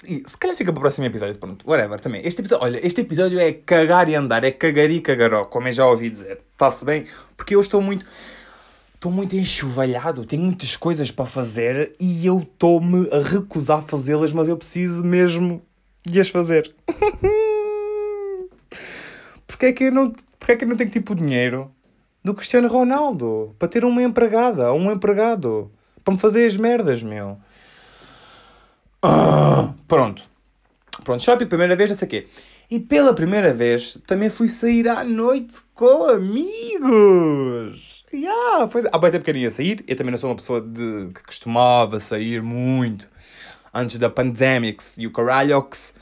E, 0.04 0.22
se 0.26 0.36
calhar 0.36 0.56
fica 0.56 0.72
para 0.72 0.78
o 0.78 0.82
próximo 0.82 1.06
episódio, 1.06 1.36
pronto, 1.38 1.68
whatever, 1.68 1.98
também. 2.00 2.26
Este 2.26 2.40
episódio, 2.40 2.64
olha, 2.64 2.86
este 2.86 3.00
episódio 3.00 3.38
é 3.38 3.52
cagar 3.52 4.08
e 4.08 4.14
andar, 4.14 4.44
é 4.44 4.50
cagar 4.50 4.90
e 4.90 5.00
cagaró, 5.00 5.44
como 5.46 5.68
eu 5.68 5.72
já 5.72 5.86
ouvi 5.86 6.10
dizer. 6.10 6.40
Está-se 6.52 6.84
bem? 6.84 7.06
Porque 7.36 7.54
eu 7.54 7.60
estou 7.60 7.80
muito 7.80 8.04
estou 8.96 9.12
muito 9.12 9.36
enxovalhado, 9.36 10.24
tenho 10.24 10.42
muitas 10.42 10.74
coisas 10.76 11.10
para 11.10 11.26
fazer 11.26 11.92
e 12.00 12.26
eu 12.26 12.40
estou-me 12.40 13.08
a 13.12 13.20
recusar 13.20 13.78
a 13.78 13.82
fazê-las, 13.82 14.32
mas 14.32 14.48
eu 14.48 14.56
preciso 14.56 15.04
mesmo 15.04 15.62
de 16.04 16.18
as 16.18 16.28
fazer. 16.28 16.74
Porquê 19.46 19.66
é 19.66 19.72
que 19.72 19.84
eu 19.84 19.92
não, 19.92 20.12
porque 20.38 20.52
é 20.52 20.56
que 20.56 20.64
eu 20.64 20.68
não 20.68 20.76
tenho 20.76 20.90
tipo 20.90 21.14
dinheiro 21.14 21.70
do 22.24 22.34
Cristiano 22.34 22.68
Ronaldo 22.68 23.54
para 23.58 23.68
ter 23.68 23.84
uma 23.84 24.02
empregada 24.02 24.72
um 24.72 24.90
empregado 24.90 25.70
para 26.04 26.14
me 26.14 26.20
fazer 26.20 26.44
as 26.46 26.56
merdas, 26.56 27.02
meu? 27.02 27.38
Ah, 29.02 29.72
pronto. 29.86 30.22
Pronto, 31.04 31.22
shopping, 31.22 31.46
primeira 31.46 31.76
vez, 31.76 31.90
não 31.90 31.96
sei 31.96 32.06
o 32.06 32.10
quê. 32.10 32.26
E 32.70 32.80
pela 32.80 33.14
primeira 33.14 33.54
vez 33.54 33.96
também 34.06 34.28
fui 34.28 34.48
sair 34.48 34.88
à 34.88 35.04
noite 35.04 35.56
com 35.74 36.08
amigos. 36.08 36.86
Yeah, 38.12 38.66
pois, 38.66 38.86
há 38.86 38.98
bem 38.98 39.10
tempo 39.10 39.24
que 39.24 39.30
eu 39.30 39.36
ia 39.36 39.50
sair. 39.50 39.84
Eu 39.86 39.94
também 39.94 40.10
não 40.10 40.18
sou 40.18 40.30
uma 40.30 40.36
pessoa 40.36 40.60
de, 40.60 41.10
que 41.14 41.22
costumava 41.22 42.00
sair 42.00 42.42
muito 42.42 43.08
antes 43.72 43.98
da 43.98 44.08
pandemics 44.10 44.96
e 44.98 45.06
o 45.06 45.12
caralhox. 45.12 45.94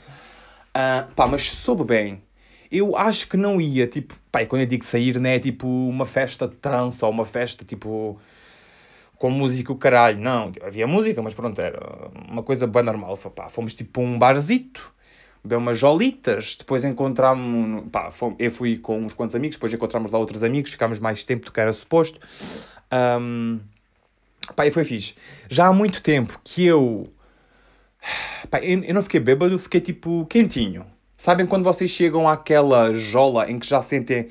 Uh, 0.69 1.13
pá, 1.13 1.27
mas 1.27 1.51
soube 1.51 1.83
bem. 1.83 2.23
Eu 2.71 2.97
acho 2.97 3.27
que 3.27 3.37
não 3.37 3.61
ia, 3.61 3.85
tipo, 3.85 4.15
pá, 4.31 4.45
quando 4.45 4.61
eu 4.63 4.67
digo 4.67 4.83
sair, 4.83 5.19
não 5.19 5.29
é 5.29 5.39
tipo 5.39 5.67
uma 5.67 6.05
festa 6.05 6.47
de 6.47 6.55
trança 6.55 7.05
ou 7.05 7.11
uma 7.11 7.25
festa 7.25 7.63
tipo 7.63 8.19
com 9.25 9.31
música 9.31 9.71
o 9.71 9.75
caralho. 9.75 10.19
Não, 10.19 10.51
havia 10.61 10.85
música, 10.85 11.19
mas 11.19 11.33
pronto, 11.33 11.59
era 11.59 11.81
uma 12.29 12.43
coisa 12.43 12.67
bem 12.67 12.83
normal. 12.83 13.17
Pá, 13.17 13.49
fomos 13.49 13.73
tipo 13.73 13.99
um 13.99 14.19
barzito 14.19 14.93
beber 15.43 15.57
umas 15.57 15.77
jolitas, 15.79 16.55
depois 16.57 16.83
encontramos, 16.83 17.85
pá, 17.91 18.09
eu 18.37 18.51
fui 18.51 18.77
com 18.77 18.99
uns 18.99 19.13
quantos 19.13 19.35
amigos, 19.35 19.57
depois 19.57 19.71
encontramos 19.73 20.11
lá 20.11 20.17
outros 20.17 20.43
amigos, 20.43 20.71
ficámos 20.71 20.97
mais 20.99 21.23
tempo 21.23 21.45
do 21.45 21.51
que 21.51 21.59
era 21.59 21.73
suposto. 21.73 22.19
Um, 23.19 23.59
pá, 24.55 24.67
e 24.67 24.71
foi 24.71 24.83
fixe. 24.83 25.15
Já 25.49 25.67
há 25.67 25.73
muito 25.73 26.03
tempo 26.03 26.39
que 26.43 26.63
eu, 26.63 27.07
pá, 28.49 28.59
eu, 28.59 28.83
eu 28.83 28.93
não 28.93 29.01
fiquei 29.01 29.19
bêbado, 29.19 29.57
fiquei 29.57 29.81
tipo 29.81 30.25
quentinho. 30.27 30.85
Sabem 31.17 31.47
quando 31.47 31.63
vocês 31.63 31.89
chegam 31.89 32.29
àquela 32.29 32.93
jola 32.93 33.49
em 33.49 33.57
que 33.57 33.67
já 33.67 33.81
sentem 33.81 34.29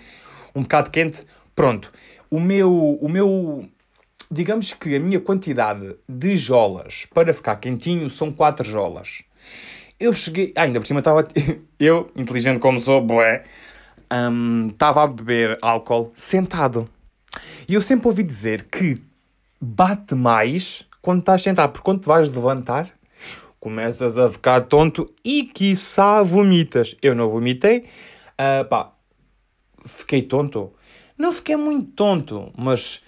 um 0.54 0.62
bocado 0.62 0.90
quente? 0.90 1.24
Pronto, 1.54 1.92
o 2.30 2.38
meu, 2.38 2.72
o 3.00 3.08
meu, 3.08 3.68
digamos 4.34 4.72
que 4.74 4.96
a 4.96 5.00
minha 5.00 5.20
quantidade 5.20 5.96
de 6.08 6.36
jolas 6.36 7.06
para 7.14 7.32
ficar 7.32 7.56
quentinho 7.56 8.10
são 8.10 8.32
4 8.32 8.68
jolas. 8.68 9.22
Eu 9.98 10.12
cheguei. 10.12 10.52
Ah, 10.56 10.62
ainda 10.62 10.80
por 10.80 10.86
cima 10.86 10.98
estava. 11.00 11.26
Eu, 11.78 12.10
inteligente 12.16 12.58
como 12.58 12.80
sou, 12.80 13.00
boé, 13.00 13.44
estava 14.70 15.00
um, 15.00 15.04
a 15.04 15.06
beber 15.06 15.58
álcool 15.62 16.12
sentado. 16.14 16.88
E 17.68 17.74
eu 17.74 17.82
sempre 17.82 18.06
ouvi 18.06 18.22
dizer 18.22 18.64
que 18.64 19.02
bate 19.60 20.14
mais 20.14 20.84
quando 21.02 21.20
estás 21.20 21.42
sentado, 21.42 21.72
porque 21.72 21.84
quando 21.84 22.00
te 22.00 22.06
vais 22.06 22.28
levantar, 22.28 22.90
começas 23.58 24.16
a 24.16 24.30
ficar 24.30 24.62
tonto 24.62 25.12
e 25.24 25.44
quiçá 25.44 26.22
vomitas. 26.22 26.96
Eu 27.02 27.14
não 27.14 27.28
vomitei, 27.28 27.86
uh, 28.38 28.64
pá, 28.68 28.92
fiquei 29.84 30.22
tonto. 30.22 30.72
Não 31.18 31.32
fiquei 31.32 31.56
muito 31.56 31.92
tonto, 31.92 32.52
mas. 32.56 33.02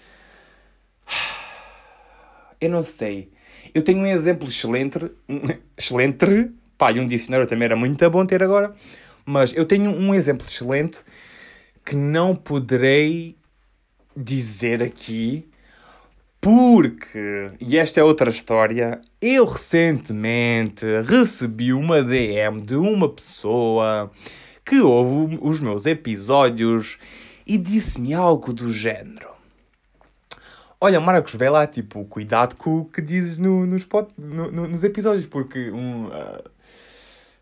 Eu 2.61 2.71
não 2.71 2.83
sei. 2.83 3.31
Eu 3.75 3.83
tenho 3.83 3.99
um 3.99 4.07
exemplo 4.07 4.49
excelente, 4.49 4.99
excelente 5.77 6.51
Pá, 6.79 6.93
e 6.93 7.01
um 7.01 7.07
dicionário 7.07 7.47
também 7.47 7.67
era 7.67 7.77
muito 7.77 8.11
bom 8.11 8.27
ter 8.27 8.43
agora. 8.43 8.75
Mas 9.25 9.53
eu 9.55 9.65
tenho 9.65 9.91
um 9.91 10.15
exemplo 10.15 10.47
excelente 10.47 11.01
que 11.85 11.97
não 11.97 12.35
poderei 12.35 13.37
dizer 14.17 14.83
aqui 14.83 15.49
porque, 16.41 17.51
e 17.61 17.77
esta 17.77 17.99
é 17.99 18.05
outra 18.05 18.31
história, 18.31 19.01
eu 19.21 19.47
recentemente 19.47 20.85
recebi 21.05 21.73
uma 21.73 22.03
DM 22.05 22.61
de 22.61 22.77
uma 22.77 23.09
pessoa 23.09 24.13
que 24.65 24.81
ouve 24.81 25.39
os 25.41 25.61
meus 25.61 25.87
episódios 25.87 26.99
e 27.45 27.59
disse-me 27.59 28.15
algo 28.15 28.53
do 28.53 28.73
género. 28.73 29.36
Olha, 30.79 31.01
Marcos, 31.01 31.35
vê 31.35 31.49
lá, 31.49 31.67
tipo, 31.67 32.05
cuidado 32.05 32.55
com 32.57 32.81
o 32.81 32.85
que 32.85 33.01
dizes 33.01 33.39
no, 33.39 33.65
nos, 33.67 33.85
pod, 33.85 34.09
no, 34.19 34.53
no, 34.53 34.69
nos 34.69 34.85
episódios, 34.85 35.27
porque, 35.27 35.71
um, 35.71 36.09
uh, 36.09 36.51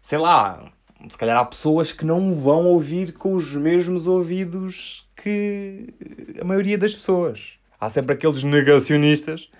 sei 0.00 0.18
lá, 0.18 0.70
se 1.08 1.18
calhar 1.18 1.36
há 1.36 1.44
pessoas 1.44 1.90
que 1.90 2.04
não 2.04 2.32
vão 2.34 2.66
ouvir 2.66 3.12
com 3.12 3.34
os 3.34 3.52
mesmos 3.56 4.06
ouvidos 4.06 5.04
que 5.16 5.92
a 6.40 6.44
maioria 6.44 6.78
das 6.78 6.94
pessoas. 6.94 7.58
Há 7.80 7.90
sempre 7.90 8.14
aqueles 8.14 8.44
negacionistas 8.44 9.50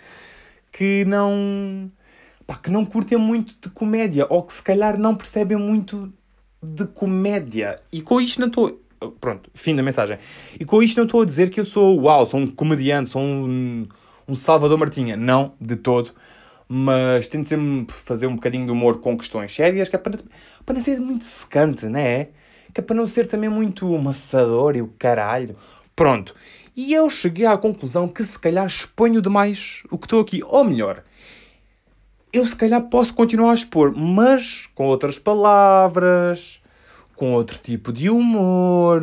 que 0.70 1.04
não, 1.04 1.90
pá, 2.46 2.56
que 2.56 2.70
não 2.70 2.84
curtem 2.84 3.18
muito 3.18 3.56
de 3.60 3.74
comédia, 3.74 4.26
ou 4.30 4.44
que 4.44 4.52
se 4.52 4.62
calhar 4.62 4.96
não 4.96 5.16
percebem 5.16 5.58
muito 5.58 6.12
de 6.62 6.86
comédia. 6.86 7.76
E 7.92 8.00
com 8.00 8.20
isto 8.20 8.40
não 8.40 8.46
estou 8.46 8.83
Pronto, 9.12 9.50
fim 9.54 9.74
da 9.74 9.82
mensagem. 9.82 10.18
E 10.58 10.64
com 10.64 10.82
isto 10.82 10.96
não 10.96 11.04
estou 11.04 11.22
a 11.22 11.24
dizer 11.24 11.50
que 11.50 11.60
eu 11.60 11.64
sou, 11.64 12.00
uau, 12.02 12.26
sou 12.26 12.40
um 12.40 12.46
comediante, 12.46 13.10
sou 13.10 13.22
um, 13.22 13.86
um 14.26 14.34
Salvador 14.34 14.78
Martinha. 14.78 15.16
Não, 15.16 15.54
de 15.60 15.76
todo. 15.76 16.12
Mas 16.68 17.28
tento 17.28 17.48
sempre 17.48 17.94
fazer 17.94 18.26
um 18.26 18.34
bocadinho 18.34 18.66
de 18.66 18.72
humor 18.72 19.00
com 19.00 19.16
questões 19.16 19.54
sérias, 19.54 19.88
que 19.88 19.96
é 19.96 19.98
para, 19.98 20.18
para 20.64 20.74
não 20.74 20.82
ser 20.82 20.98
muito 21.00 21.24
secante, 21.24 21.86
não 21.86 22.00
é? 22.00 22.28
Que 22.72 22.80
é 22.80 22.82
para 22.82 22.96
não 22.96 23.06
ser 23.06 23.26
também 23.26 23.48
muito 23.48 23.94
amassador 23.94 24.76
e 24.76 24.82
o 24.82 24.88
caralho. 24.98 25.56
Pronto. 25.94 26.34
E 26.76 26.92
eu 26.92 27.08
cheguei 27.08 27.46
à 27.46 27.56
conclusão 27.56 28.08
que 28.08 28.24
se 28.24 28.38
calhar 28.38 28.66
exponho 28.66 29.22
demais 29.22 29.82
o 29.90 29.98
que 29.98 30.06
estou 30.06 30.20
aqui. 30.20 30.42
Ou 30.44 30.64
melhor, 30.64 31.04
eu 32.32 32.44
se 32.44 32.56
calhar 32.56 32.82
posso 32.88 33.14
continuar 33.14 33.52
a 33.52 33.54
expor, 33.54 33.96
mas 33.96 34.68
com 34.74 34.86
outras 34.86 35.20
palavras, 35.20 36.60
com 37.16 37.32
outro 37.32 37.58
tipo 37.58 37.92
de 37.92 38.10
humor, 38.10 39.02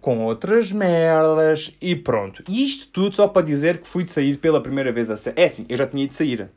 com 0.00 0.20
outras 0.20 0.70
merdas 0.70 1.74
e 1.80 1.96
pronto. 1.96 2.42
E 2.48 2.64
isto 2.64 2.88
tudo 2.88 3.16
só 3.16 3.26
para 3.26 3.44
dizer 3.44 3.78
que 3.78 3.88
fui 3.88 4.04
de 4.04 4.12
sair 4.12 4.36
pela 4.38 4.62
primeira 4.62 4.92
vez 4.92 5.10
a 5.10 5.16
sério. 5.16 5.40
É 5.40 5.46
assim, 5.46 5.66
eu 5.68 5.76
já 5.76 5.86
tinha 5.86 6.06
de 6.06 6.14
sair, 6.14 6.48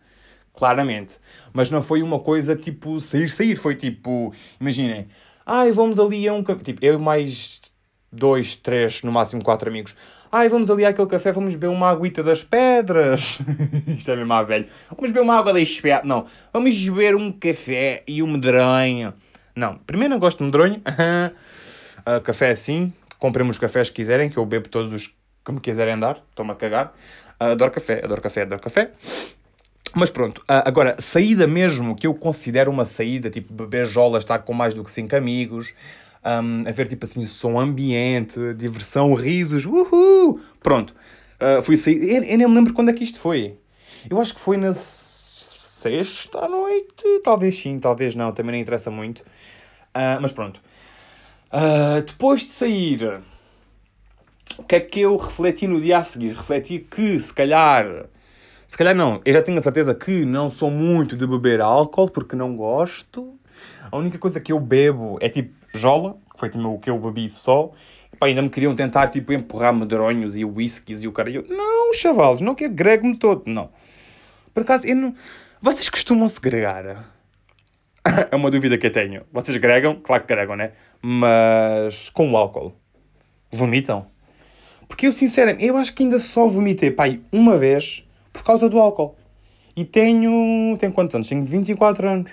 claramente. 0.54 1.18
Mas 1.52 1.70
não 1.70 1.82
foi 1.82 2.04
uma 2.04 2.20
coisa 2.20 2.56
tipo 2.56 3.00
sair, 3.02 3.30
sair. 3.30 3.56
Foi 3.56 3.76
tipo, 3.76 4.34
imaginem, 4.62 5.08
ai, 5.46 5.72
vamos 5.72 6.00
ali 6.00 6.28
a 6.28 6.34
um 6.34 6.44
café. 6.44 6.64
Tipo, 6.64 6.86
eu 6.86 7.00
mais 7.00 7.60
dois, 8.12 8.56
três, 8.56 9.02
no 9.02 9.12
máximo 9.12 9.44
quatro 9.44 9.70
amigos. 9.70 9.96
Ai, 10.32 10.48
vamos 10.48 10.70
ali 10.70 10.86
àquele 10.86 11.08
café, 11.08 11.32
vamos 11.32 11.56
beber 11.56 11.74
uma 11.74 11.90
aguita 11.90 12.22
das 12.22 12.44
pedras. 12.44 13.40
Isto 13.88 14.12
é 14.12 14.16
mesmo 14.16 14.32
à 14.32 14.44
velho. 14.44 14.68
Vamos 14.96 15.12
beber 15.12 15.24
uma 15.24 15.36
água 15.36 15.54
da 15.54 15.60
espera. 15.60 16.04
Não, 16.06 16.26
vamos 16.54 16.78
beber 16.78 17.16
um 17.16 17.32
café 17.32 18.04
e 18.08 18.22
um 18.22 18.28
medranho. 18.28 19.14
Não, 19.56 19.78
primeiro 19.78 20.14
não 20.14 20.20
gosto 20.20 20.40
de 20.40 20.46
medronho. 20.46 20.82
uh, 20.86 22.22
café 22.24 22.52
assim. 22.52 22.94
Comprem 23.18 23.48
os 23.48 23.58
cafés 23.58 23.90
que 23.90 23.98
quiserem, 23.98 24.30
que 24.30 24.38
eu 24.38 24.46
bebo 24.46 24.70
todos 24.70 24.94
os 24.94 25.08
que 25.46 25.52
me 25.52 25.60
quiserem 25.60 26.00
dar. 26.00 26.22
Estou-me 26.30 26.52
a 26.52 26.56
cagar. 26.56 26.94
Uh, 27.40 27.52
adoro 27.52 27.72
café, 27.72 28.02
adoro 28.04 28.22
café, 28.22 28.42
adoro 28.44 28.62
café. 28.62 28.92
Mas 29.96 30.10
pronto, 30.10 30.40
uh, 30.42 30.62
agora, 30.66 30.96
saída 31.00 31.48
mesmo, 31.48 31.96
que 31.96 32.06
eu 32.06 32.14
considero 32.14 32.70
uma 32.70 32.86
saída, 32.86 33.30
tipo 33.30 33.52
beber 33.54 33.88
jola, 33.88 34.20
estar 34.20 34.40
com 34.40 34.54
mais 34.54 34.74
do 34.74 34.84
que 34.84 34.92
5 34.92 35.16
amigos, 35.16 35.74
um, 36.24 36.64
ver 36.72 36.88
tipo 36.88 37.06
assim, 37.06 37.26
som 37.26 37.60
ambiente, 37.60 38.54
diversão, 38.54 39.14
risos, 39.16 39.66
uhul! 39.66 40.40
Pronto, 40.62 40.94
uh, 41.42 41.64
fui 41.64 41.76
sair. 41.76 42.04
Eu, 42.04 42.24
eu 42.24 42.38
nem 42.38 42.48
me 42.48 42.56
lembro 42.56 42.74
quando 42.74 42.90
é 42.90 42.94
que 42.94 43.04
isto 43.04 43.20
foi. 43.20 43.58
Eu 44.10 44.22
acho 44.22 44.36
que 44.36 44.40
foi 44.40 44.58
na 44.58 44.74
sexta 45.80 46.46
noite, 46.48 47.22
talvez 47.24 47.58
sim, 47.58 47.80
talvez 47.80 48.14
não, 48.14 48.34
também 48.34 48.52
não 48.52 48.60
interessa 48.60 48.92
muito. 48.92 49.20
Uh, 49.20 50.20
mas 50.22 50.32
pronto. 50.32 50.62
Uh, 51.54 52.02
depois 52.06 52.42
de 52.42 52.52
sair, 52.52 53.22
o 54.58 54.64
que 54.64 54.76
é 54.76 54.80
que 54.82 55.00
eu 55.00 55.16
refleti 55.16 55.68
no 55.68 55.80
dia 55.80 56.00
a 56.00 56.04
seguir? 56.04 56.34
Refleti 56.34 56.80
que 56.80 57.18
se 57.18 57.34
calhar. 57.34 58.08
Se 58.68 58.78
calhar 58.78 58.94
não, 58.94 59.22
eu 59.24 59.32
já 59.32 59.42
tenho 59.42 59.58
a 59.58 59.62
certeza 59.62 59.96
que 59.96 60.26
não 60.26 60.52
sou 60.52 60.70
muito 60.70 61.16
de 61.16 61.26
beber 61.26 61.62
álcool 61.62 62.10
porque 62.10 62.36
não 62.36 62.58
gosto. 62.58 63.40
A 63.90 63.98
única 63.98 64.18
coisa 64.18 64.40
que 64.40 64.52
eu 64.52 64.60
bebo 64.60 65.18
é 65.22 65.30
tipo 65.30 65.56
jola, 65.74 66.18
que 66.34 66.40
foi 66.40 66.52
o 66.54 66.78
que 66.78 66.90
eu 66.90 67.00
bebi 67.00 67.30
só. 67.30 67.72
E, 68.14 68.18
pá, 68.18 68.28
ainda 68.28 68.42
me 68.42 68.50
queriam 68.50 68.76
tentar 68.76 69.08
tipo 69.08 69.32
empurrar 69.32 69.74
medronhos 69.74 70.36
e 70.36 70.44
whiskies 70.44 71.02
e 71.02 71.08
o 71.08 71.12
cara. 71.14 71.32
Eu, 71.32 71.46
não, 71.48 71.94
chavalos, 71.94 72.42
não 72.42 72.54
que 72.54 72.68
grego-me 72.68 73.18
todo, 73.18 73.44
não. 73.48 73.70
Por 74.54 74.64
acaso, 74.64 74.86
eu 74.86 74.96
não. 74.96 75.16
Vocês 75.62 75.90
costumam 75.90 76.26
se 76.30 76.40
gregar? 76.40 76.86
é 78.32 78.34
uma 78.34 78.50
dúvida 78.50 78.78
que 78.78 78.88
eu 78.88 78.92
tenho. 78.94 79.24
Vocês 79.30 79.58
gregam? 79.58 80.00
Claro 80.02 80.24
que 80.24 80.34
gregam, 80.34 80.56
né? 80.56 80.72
Mas 81.02 82.10
com 82.12 82.32
o 82.32 82.38
álcool. 82.38 82.74
Vomitam? 83.52 84.08
Porque 84.88 85.06
eu, 85.06 85.12
sinceramente, 85.12 85.66
eu 85.66 85.76
acho 85.76 85.94
que 85.94 86.04
ainda 86.04 86.18
só 86.18 86.48
vomitei, 86.48 86.92
pai, 86.92 87.20
uma 87.30 87.58
vez 87.58 88.06
por 88.32 88.42
causa 88.42 88.70
do 88.70 88.80
álcool. 88.80 89.18
E 89.76 89.84
tenho. 89.84 90.78
Tenho 90.80 90.94
quantos 90.94 91.14
anos? 91.16 91.28
Tenho 91.28 91.44
24 91.44 92.08
anos. 92.08 92.32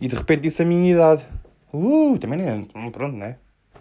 E 0.00 0.06
de 0.06 0.14
repente 0.14 0.42
disse 0.42 0.62
a 0.62 0.64
minha 0.64 0.92
idade. 0.92 1.26
Uh, 1.72 2.16
também 2.20 2.40
é. 2.40 2.62
Pronto, 2.90 3.16
né? 3.16 3.36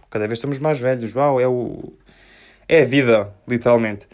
Cada 0.10 0.25
vez 0.25 0.39
estamos 0.39 0.58
mais 0.58 0.79
velhos. 0.79 1.13
Uau, 1.13 1.39
é 1.39 1.48
o. 1.48 1.94
É 2.67 2.82
a 2.82 2.86
vida, 2.86 3.32
literalmente. 3.48 4.08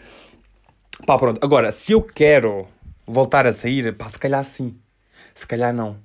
Pá, 1.06 1.18
pronto. 1.18 1.42
Agora, 1.42 1.72
se 1.72 1.92
eu 1.92 2.02
quero 2.02 2.68
voltar 3.06 3.46
a 3.46 3.52
sair, 3.52 3.92
pá, 3.94 4.08
se 4.08 4.18
calhar 4.18 4.44
sim. 4.44 4.76
Se 5.34 5.46
calhar 5.46 5.72
não. 5.72 5.96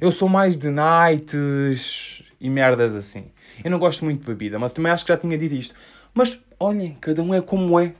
Eu 0.00 0.10
sou 0.12 0.28
mais 0.28 0.56
de 0.56 0.70
nights 0.70 2.22
e 2.40 2.48
merdas 2.48 2.94
assim. 2.94 3.30
Eu 3.64 3.70
não 3.70 3.78
gosto 3.78 4.04
muito 4.04 4.20
de 4.20 4.26
bebida, 4.26 4.58
mas 4.58 4.72
também 4.72 4.92
acho 4.92 5.04
que 5.04 5.12
já 5.12 5.18
tinha 5.18 5.36
dito 5.36 5.54
isto. 5.54 5.74
Mas, 6.12 6.38
olhem, 6.58 6.96
cada 7.00 7.22
um 7.22 7.34
é 7.34 7.40
como 7.40 7.78
é. 7.78 7.92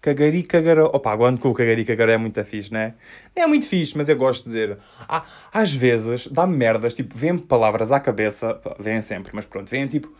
Cagari, 0.00 0.42
cagaró. 0.42 0.90
Opa, 0.92 1.12
aguento 1.12 1.40
com 1.40 1.50
o 1.50 1.54
cagari, 1.54 1.84
cagaró 1.84 2.12
é 2.12 2.16
muito 2.16 2.42
fixe, 2.44 2.72
né? 2.72 2.94
É 3.34 3.46
muito 3.46 3.66
fixe, 3.66 3.96
mas 3.96 4.08
eu 4.08 4.16
gosto 4.16 4.44
de 4.44 4.50
dizer. 4.50 4.78
Ah, 5.08 5.24
às 5.52 5.72
vezes 5.72 6.28
dá-me 6.28 6.56
merdas, 6.56 6.94
tipo, 6.94 7.16
vêm 7.16 7.36
palavras 7.38 7.90
à 7.90 7.98
cabeça. 7.98 8.60
Vêm 8.78 9.02
sempre, 9.02 9.32
mas 9.34 9.44
pronto, 9.44 9.68
vêm 9.68 9.86
tipo 9.86 10.12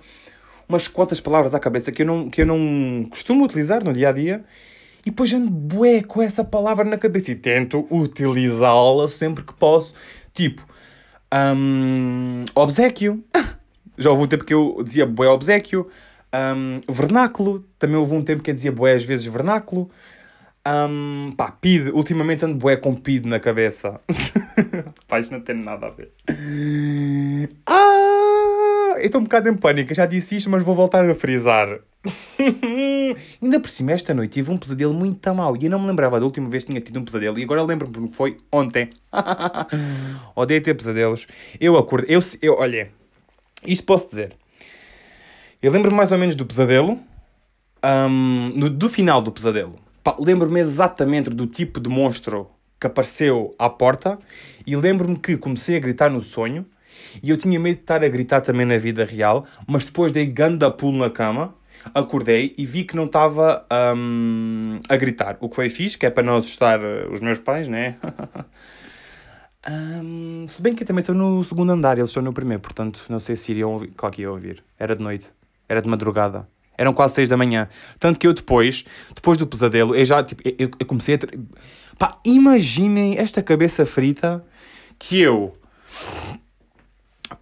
umas 0.68 0.88
quantas 0.88 1.20
palavras 1.20 1.54
à 1.54 1.60
cabeça 1.60 1.92
que 1.92 2.02
eu 2.02 2.06
não, 2.06 2.28
que 2.28 2.42
eu 2.42 2.46
não 2.46 3.04
costumo 3.08 3.44
utilizar 3.44 3.84
no 3.84 3.92
dia 3.92 4.08
a 4.08 4.12
dia 4.12 4.44
e 5.06 5.10
depois 5.10 5.32
ando 5.32 5.48
bué 5.48 6.02
com 6.02 6.20
essa 6.20 6.42
palavra 6.42 6.84
na 6.84 6.98
cabeça 6.98 7.30
e 7.30 7.36
tento 7.36 7.86
utilizá-la 7.88 9.06
sempre 9.06 9.44
que 9.44 9.54
posso. 9.54 9.94
Tipo, 10.34 10.66
um, 11.32 12.44
obsequio. 12.56 13.24
Já 13.96 14.10
houve 14.10 14.24
um 14.24 14.26
tempo 14.26 14.44
que 14.44 14.52
eu 14.52 14.82
dizia 14.82 15.06
bué 15.06 15.28
obsequio. 15.28 15.88
Um, 16.34 16.80
vernáculo. 16.92 17.64
Também 17.78 17.96
houve 17.96 18.16
um 18.16 18.22
tempo 18.22 18.42
que 18.42 18.50
eu 18.50 18.54
dizia 18.54 18.72
bué 18.72 18.94
às 18.94 19.04
vezes 19.04 19.24
vernáculo. 19.26 19.88
Um, 20.66 21.32
pá, 21.36 21.52
PID. 21.52 21.90
Ultimamente 21.90 22.44
ando 22.44 22.56
bué 22.56 22.76
com 22.76 22.92
PID 22.92 23.26
na 23.26 23.38
cabeça. 23.38 24.00
pá, 25.06 25.20
não 25.30 25.40
tem 25.40 25.54
nada 25.54 25.86
a 25.86 25.90
ver. 25.90 26.10
Ah! 27.64 28.94
Eu 28.96 29.06
estou 29.06 29.20
um 29.20 29.24
bocado 29.24 29.48
em 29.48 29.56
pânico. 29.56 29.94
já 29.94 30.04
disse 30.04 30.36
isto, 30.36 30.50
mas 30.50 30.64
vou 30.64 30.74
voltar 30.74 31.08
a 31.08 31.14
frisar. 31.14 31.78
Ainda 33.42 33.60
por 33.60 33.68
cima, 33.68 33.92
esta 33.92 34.14
noite 34.14 34.32
tive 34.32 34.50
um 34.50 34.56
pesadelo 34.56 34.94
muito 34.94 35.34
mau 35.34 35.56
e 35.56 35.64
eu 35.64 35.70
não 35.70 35.78
me 35.78 35.86
lembrava 35.86 36.18
da 36.18 36.24
última 36.24 36.48
vez 36.48 36.64
que 36.64 36.70
tinha 36.70 36.80
tido 36.80 36.98
um 36.98 37.04
pesadelo 37.04 37.38
e 37.38 37.42
agora 37.42 37.62
lembro-me 37.62 37.92
porque 37.92 38.14
foi 38.14 38.36
ontem. 38.50 38.88
Odeio 40.34 40.62
ter 40.62 40.74
pesadelos. 40.74 41.26
Eu 41.60 41.76
acordo, 41.76 42.06
eu, 42.08 42.20
eu 42.42 42.54
olha, 42.58 42.90
isto 43.66 43.84
posso 43.84 44.08
dizer. 44.08 44.36
Eu 45.62 45.72
lembro-me 45.72 45.96
mais 45.96 46.12
ou 46.12 46.18
menos 46.18 46.34
do 46.34 46.44
pesadelo, 46.44 46.98
um, 47.84 48.52
no, 48.54 48.70
do 48.70 48.88
final 48.88 49.20
do 49.20 49.32
pesadelo. 49.32 49.76
Lembro-me 50.18 50.60
exatamente 50.60 51.30
do 51.30 51.46
tipo 51.46 51.80
de 51.80 51.88
monstro 51.88 52.48
que 52.78 52.86
apareceu 52.86 53.54
à 53.58 53.68
porta 53.68 54.18
e 54.66 54.76
lembro-me 54.76 55.16
que 55.16 55.36
comecei 55.36 55.76
a 55.76 55.80
gritar 55.80 56.10
no 56.10 56.22
sonho 56.22 56.66
e 57.22 57.30
eu 57.30 57.36
tinha 57.36 57.58
medo 57.58 57.76
de 57.76 57.82
estar 57.82 58.04
a 58.04 58.08
gritar 58.08 58.40
também 58.40 58.66
na 58.66 58.78
vida 58.78 59.04
real, 59.04 59.46
mas 59.66 59.84
depois 59.84 60.12
dei 60.12 60.26
ganda 60.26 60.70
pulo 60.70 60.98
na 60.98 61.10
cama 61.10 61.54
acordei 61.94 62.54
e 62.56 62.66
vi 62.66 62.84
que 62.84 62.96
não 62.96 63.04
estava 63.04 63.66
um, 63.96 64.78
a 64.88 64.96
gritar. 64.96 65.36
O 65.40 65.48
que 65.48 65.56
foi 65.56 65.70
fixe, 65.70 65.96
que 65.96 66.06
é 66.06 66.10
para 66.10 66.22
não 66.22 66.36
assustar 66.36 66.80
eh, 66.82 67.06
os 67.10 67.20
meus 67.20 67.38
pais, 67.38 67.68
né? 67.68 67.96
um, 69.68 70.46
se 70.48 70.60
bem 70.62 70.74
que 70.74 70.82
eu 70.82 70.86
também 70.86 71.00
estou 71.00 71.14
no 71.14 71.44
segundo 71.44 71.72
andar, 71.72 71.98
eles 71.98 72.10
estão 72.10 72.22
no 72.22 72.32
primeiro, 72.32 72.62
portanto 72.62 73.00
não 73.08 73.20
sei 73.20 73.36
se 73.36 73.52
iriam 73.52 73.72
ouvir. 73.72 73.92
Claro 73.96 74.14
que 74.14 74.22
iam 74.22 74.32
ouvir. 74.32 74.62
Era 74.78 74.94
de 74.96 75.02
noite, 75.02 75.30
era 75.68 75.80
de 75.80 75.88
madrugada. 75.88 76.48
Eram 76.78 76.92
quase 76.92 77.14
seis 77.14 77.28
da 77.28 77.36
manhã. 77.36 77.68
Tanto 77.98 78.18
que 78.18 78.26
eu 78.26 78.34
depois, 78.34 78.84
depois 79.14 79.38
do 79.38 79.46
pesadelo, 79.46 79.94
eu 79.94 80.04
já, 80.04 80.22
tipo, 80.22 80.42
eu, 80.44 80.70
eu 80.78 80.86
comecei 80.86 81.14
a... 81.14 81.18
Pá, 81.98 82.18
imaginem 82.24 83.16
esta 83.16 83.42
cabeça 83.42 83.86
frita 83.86 84.44
que 84.98 85.18
eu... 85.20 85.56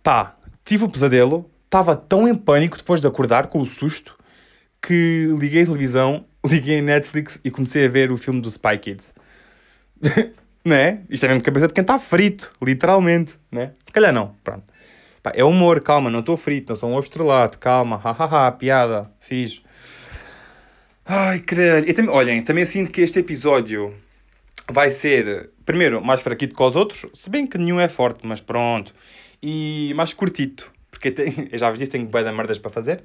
Pá, 0.04 0.36
tive 0.64 0.84
o 0.84 0.88
pesadelo, 0.88 1.50
estava 1.64 1.96
tão 1.96 2.28
em 2.28 2.34
pânico 2.34 2.76
depois 2.76 3.00
de 3.00 3.08
acordar 3.08 3.48
com 3.48 3.60
o 3.60 3.66
susto 3.66 4.13
que 4.86 5.28
liguei 5.38 5.62
a 5.62 5.66
televisão, 5.66 6.24
liguei 6.44 6.78
a 6.78 6.82
Netflix 6.82 7.38
e 7.44 7.50
comecei 7.50 7.86
a 7.86 7.88
ver 7.88 8.10
o 8.10 8.16
filme 8.16 8.40
do 8.40 8.50
Spy 8.50 8.78
Kids. 8.78 9.14
né? 10.64 11.00
Isto 11.08 11.26
é 11.26 11.28
mesmo 11.28 11.42
cabeça 11.42 11.68
de 11.68 11.74
quem 11.74 11.82
está 11.82 11.98
frito, 11.98 12.52
literalmente, 12.62 13.34
né? 13.50 13.72
Se 13.86 13.92
calhar 13.92 14.12
não, 14.12 14.34
pronto. 14.42 14.64
Pá, 15.22 15.32
é 15.34 15.44
humor, 15.44 15.80
calma, 15.80 16.10
não 16.10 16.20
estou 16.20 16.36
frito, 16.36 16.70
não 16.70 16.76
sou 16.76 16.90
um 16.90 16.92
ovo 16.92 17.02
estrelado, 17.02 17.58
calma, 17.58 17.96
hahaha, 17.96 18.52
piada, 18.52 19.10
fiz. 19.20 19.62
Ai, 21.04 21.40
caralho. 21.40 21.92
Também, 21.94 22.10
olhem, 22.10 22.42
também 22.42 22.64
sinto 22.64 22.90
que 22.90 23.00
este 23.00 23.18
episódio 23.18 23.94
vai 24.70 24.90
ser, 24.90 25.50
primeiro, 25.64 26.02
mais 26.04 26.22
fraquito 26.22 26.54
que 26.54 26.62
os 26.62 26.76
outros, 26.76 27.06
se 27.14 27.28
bem 27.30 27.46
que 27.46 27.58
nenhum 27.58 27.80
é 27.80 27.88
forte, 27.88 28.26
mas 28.26 28.40
pronto. 28.40 28.94
E 29.42 29.92
mais 29.94 30.12
curtito, 30.14 30.72
porque 30.90 31.10
tem, 31.10 31.48
eu 31.52 31.58
já 31.58 31.70
vos 31.70 31.78
disse, 31.78 31.90
tenho 31.90 32.06
bué 32.06 32.30
merdas 32.32 32.58
para 32.58 32.70
fazer. 32.70 33.04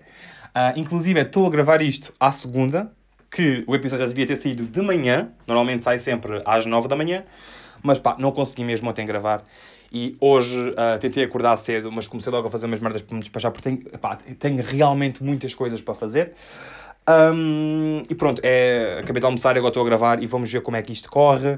Uh, 0.56 0.78
inclusive, 0.78 1.20
estou 1.22 1.46
a 1.46 1.50
gravar 1.50 1.82
isto 1.82 2.14
à 2.20 2.32
segunda, 2.32 2.92
que 3.32 3.64
o 3.68 3.76
episódio 3.76 4.06
já 4.06 4.10
devia 4.10 4.26
ter 4.26 4.36
saído 4.36 4.66
de 4.66 4.82
manhã, 4.82 5.30
normalmente 5.48 5.84
sai 5.84 6.00
sempre 6.00 6.42
às 6.46 6.66
nove 6.66 6.88
da 6.88 6.96
manhã, 6.96 7.24
mas 7.84 8.00
pá, 8.00 8.16
não 8.18 8.32
consegui 8.32 8.64
mesmo 8.64 8.90
ontem 8.90 9.06
gravar. 9.06 9.44
E 9.92 10.16
hoje 10.20 10.56
uh, 10.72 11.00
tentei 11.00 11.24
acordar 11.24 11.58
cedo, 11.58 11.92
mas 11.92 12.08
comecei 12.08 12.32
logo 12.32 12.48
a 12.48 12.52
fazer 12.52 12.66
umas 12.66 12.80
merdas 12.80 13.02
para 13.02 13.16
me 13.16 13.22
despachar, 13.22 13.52
porque 13.52 13.70
tenho, 13.70 14.36
tenho 14.38 14.64
realmente 14.64 15.24
muitas 15.24 15.54
coisas 15.54 15.82
para 15.82 15.94
fazer. 15.96 16.34
Um, 17.08 18.04
e 18.08 18.14
pronto, 18.14 18.40
é, 18.44 19.00
acabei 19.02 19.20
de 19.20 19.26
almoçar, 19.26 19.58
agora 19.58 19.70
estou 19.70 19.82
a 19.82 19.86
gravar 19.86 20.22
e 20.22 20.28
vamos 20.28 20.52
ver 20.52 20.62
como 20.62 20.78
é 20.78 20.82
que 20.82 20.92
isto 20.92 21.10
corre. 21.10 21.58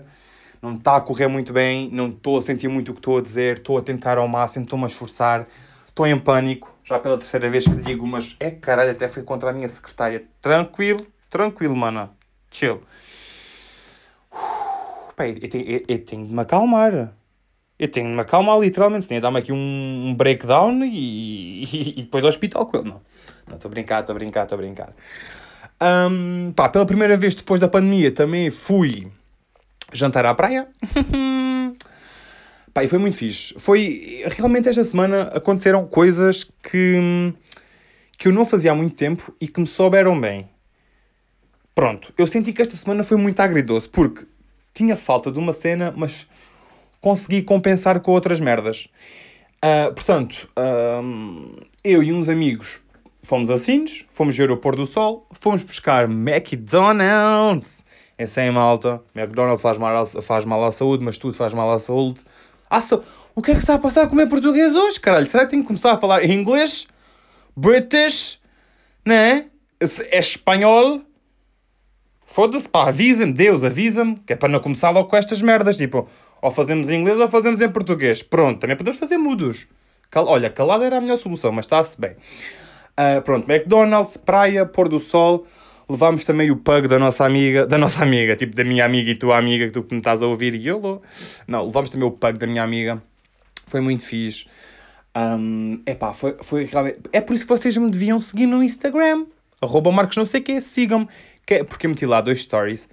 Não 0.61 0.75
está 0.75 0.95
a 0.95 1.01
correr 1.01 1.27
muito 1.27 1.51
bem, 1.51 1.89
não 1.91 2.09
estou 2.09 2.37
a 2.37 2.41
sentir 2.41 2.67
muito 2.67 2.89
o 2.89 2.93
que 2.93 2.99
estou 2.99 3.17
a 3.17 3.21
dizer, 3.21 3.57
estou 3.57 3.77
a 3.77 3.81
tentar 3.81 4.17
ao 4.17 4.27
máximo, 4.27 4.63
estou-me 4.63 4.85
a 4.85 4.87
esforçar, 4.87 5.47
estou 5.89 6.05
em 6.05 6.17
pânico, 6.17 6.73
já 6.91 6.99
pela 6.99 7.17
terceira 7.17 7.49
vez 7.49 7.63
que 7.65 7.75
digo, 7.75 8.05
mas 8.05 8.35
é 8.39 8.51
caralho, 8.51 8.91
até 8.91 9.07
fui 9.07 9.23
contra 9.23 9.49
a 9.49 9.53
minha 9.53 9.69
secretária. 9.69 10.23
Tranquilo, 10.41 11.07
tranquilo, 11.29 11.75
mano. 11.75 12.09
Chill. 12.51 12.81
Pá, 15.15 15.27
eu, 15.27 15.49
tenho, 15.49 15.69
eu, 15.69 15.83
eu 15.87 16.05
tenho 16.05 16.25
de 16.25 16.33
me 16.33 16.41
acalmar. 16.41 17.13
Eu 17.79 17.87
tenho 17.87 18.07
de 18.07 18.13
me 18.13 18.21
acalmar, 18.21 18.59
literalmente. 18.59 19.07
Tenho 19.07 19.21
de 19.21 19.23
dar-me 19.23 19.39
aqui 19.39 19.53
um, 19.53 20.09
um 20.09 20.13
breakdown 20.13 20.83
e, 20.83 21.63
e, 21.63 21.99
e, 21.99 22.03
depois 22.03 22.23
ao 22.23 22.29
hospital 22.29 22.65
com 22.65 22.77
ele. 22.77 22.89
Não, 22.89 23.55
estou 23.55 23.69
a 23.69 23.71
brincar, 23.71 24.01
estou 24.01 24.13
a 24.13 24.19
brincar, 24.19 24.43
estou 24.43 24.57
a 24.57 24.61
brincar. 24.61 24.93
Um, 25.81 26.51
pá, 26.53 26.69
pela 26.69 26.85
primeira 26.85 27.17
vez 27.17 27.33
depois 27.33 27.59
da 27.59 27.67
pandemia 27.67 28.11
também 28.11 28.51
fui 28.51 29.11
jantar 29.93 30.25
à 30.25 30.33
praia. 30.35 30.67
pá, 32.73 32.83
e 32.83 32.87
foi 32.87 32.99
muito 32.99 33.15
fixe. 33.15 33.53
Foi, 33.57 34.23
realmente 34.27 34.69
esta 34.69 34.83
semana 34.83 35.23
aconteceram 35.33 35.85
coisas 35.85 36.43
que, 36.43 37.33
que 38.17 38.27
eu 38.27 38.33
não 38.33 38.45
fazia 38.45 38.71
há 38.71 38.75
muito 38.75 38.95
tempo 38.95 39.33
e 39.39 39.47
que 39.47 39.59
me 39.59 39.67
souberam 39.67 40.19
bem. 40.19 40.49
Pronto, 41.73 42.13
eu 42.17 42.27
senti 42.27 42.51
que 42.51 42.61
esta 42.61 42.75
semana 42.75 43.03
foi 43.03 43.17
muito 43.17 43.39
agridoce, 43.39 43.87
porque 43.87 44.25
tinha 44.73 44.95
falta 44.95 45.31
de 45.31 45.39
uma 45.39 45.53
cena, 45.53 45.93
mas 45.95 46.27
consegui 46.99 47.41
compensar 47.41 47.99
com 48.01 48.11
outras 48.11 48.39
merdas. 48.39 48.87
Uh, 49.63 49.93
portanto, 49.93 50.49
uh, 50.57 51.65
eu 51.83 52.03
e 52.03 52.11
uns 52.11 52.27
amigos 52.27 52.79
fomos 53.23 53.49
a 53.49 53.57
Sines, 53.57 54.05
fomos 54.11 54.35
ver 54.35 54.51
o 54.51 54.57
pôr 54.57 54.75
do 54.75 54.85
sol, 54.85 55.27
fomos 55.39 55.61
buscar 55.61 56.09
McDonald's. 56.09 57.83
É 58.17 58.25
sem 58.25 58.51
malta. 58.51 59.01
McDonald's 59.15 59.61
faz 59.61 59.77
mal, 59.77 60.05
faz 60.05 60.45
mal 60.45 60.63
à 60.63 60.71
saúde, 60.71 61.03
mas 61.03 61.17
tudo 61.17 61.33
faz 61.33 61.53
mal 61.53 61.71
à 61.71 61.79
saúde. 61.79 62.21
Ah, 62.73 62.79
O 63.35 63.41
que 63.41 63.51
é 63.51 63.53
que 63.53 63.59
está 63.59 63.73
a 63.73 63.77
passar 63.77 64.03
a 64.03 64.07
comer 64.07 64.27
português 64.27 64.73
hoje, 64.73 64.97
caralho? 64.97 65.29
Será 65.29 65.43
que 65.43 65.49
tenho 65.51 65.61
que 65.61 65.67
começar 65.67 65.91
a 65.91 65.97
falar 65.97 66.23
inglês? 66.23 66.87
British? 67.53 68.39
Né? 69.05 69.47
É 70.09 70.19
espanhol? 70.19 71.01
Foda-se, 72.25 72.69
pá, 72.69 72.87
avisa-me, 72.87 73.33
Deus, 73.33 73.65
avisa-me, 73.65 74.15
que 74.25 74.31
é 74.31 74.35
para 74.37 74.47
não 74.47 74.61
começar 74.61 74.89
logo 74.89 75.09
com 75.09 75.17
estas 75.17 75.41
merdas, 75.41 75.75
tipo, 75.75 76.07
ou 76.41 76.49
fazemos 76.49 76.89
em 76.89 77.01
inglês 77.01 77.19
ou 77.19 77.27
fazemos 77.27 77.59
em 77.59 77.67
português. 77.67 78.23
Pronto, 78.23 78.61
também 78.61 78.77
podemos 78.77 78.97
fazer 78.97 79.17
mudos. 79.17 79.67
Cal 80.09 80.25
Olha, 80.25 80.49
calado 80.49 80.85
era 80.85 80.97
a 80.97 81.01
melhor 81.01 81.17
solução, 81.17 81.51
mas 81.51 81.65
está-se 81.65 81.99
bem. 81.99 82.11
Uh, 82.11 83.21
pronto, 83.23 83.51
McDonald's, 83.51 84.15
praia, 84.15 84.65
pôr 84.65 84.87
do 84.87 85.01
sol. 85.01 85.45
Levámos 85.91 86.23
também 86.23 86.49
o 86.49 86.55
pug 86.55 86.87
da 86.87 86.97
nossa 86.97 87.25
amiga, 87.25 87.67
da 87.67 87.77
nossa 87.77 88.01
amiga, 88.01 88.35
tipo 88.37 88.55
da 88.55 88.63
minha 88.63 88.85
amiga 88.85 89.11
e 89.11 89.15
tua 89.15 89.37
amiga, 89.37 89.65
que 89.65 89.71
tu 89.73 89.85
me 89.91 89.97
estás 89.97 90.21
a 90.21 90.25
ouvir, 90.25 90.55
e 90.55 90.65
eu, 90.65 91.01
não, 91.45 91.65
levámos 91.65 91.89
também 91.89 92.07
o 92.07 92.11
pug 92.11 92.39
da 92.39 92.47
minha 92.47 92.63
amiga. 92.63 93.03
Foi 93.67 93.81
muito 93.81 94.03
fixe. 94.03 94.45
Um, 95.13 95.81
epá, 95.85 96.13
foi, 96.13 96.37
foi 96.41 96.63
realmente... 96.63 96.99
É 97.11 97.19
por 97.19 97.33
isso 97.33 97.45
que 97.45 97.49
vocês 97.49 97.75
me 97.75 97.91
deviam 97.91 98.21
seguir 98.21 98.45
no 98.45 98.63
Instagram. 98.63 99.25
Arroba 99.61 99.91
Marcos 99.91 100.15
não 100.15 100.25
sei 100.25 100.41
o 100.57 100.61
sigam-me. 100.61 101.09
Que 101.45 101.63
porque 101.65 101.87
eu 101.87 101.89
meti 101.89 102.05
lá 102.05 102.21
dois 102.21 102.41
stories 102.41 102.85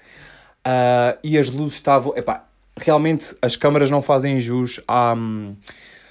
uh, 0.66 1.16
e 1.22 1.38
as 1.38 1.48
luzes 1.48 1.74
estavam. 1.74 2.16
Epá, 2.16 2.46
realmente 2.76 3.36
as 3.40 3.54
câmaras 3.54 3.90
não 3.90 4.02
fazem 4.02 4.40
jus 4.40 4.80
a, 4.88 5.14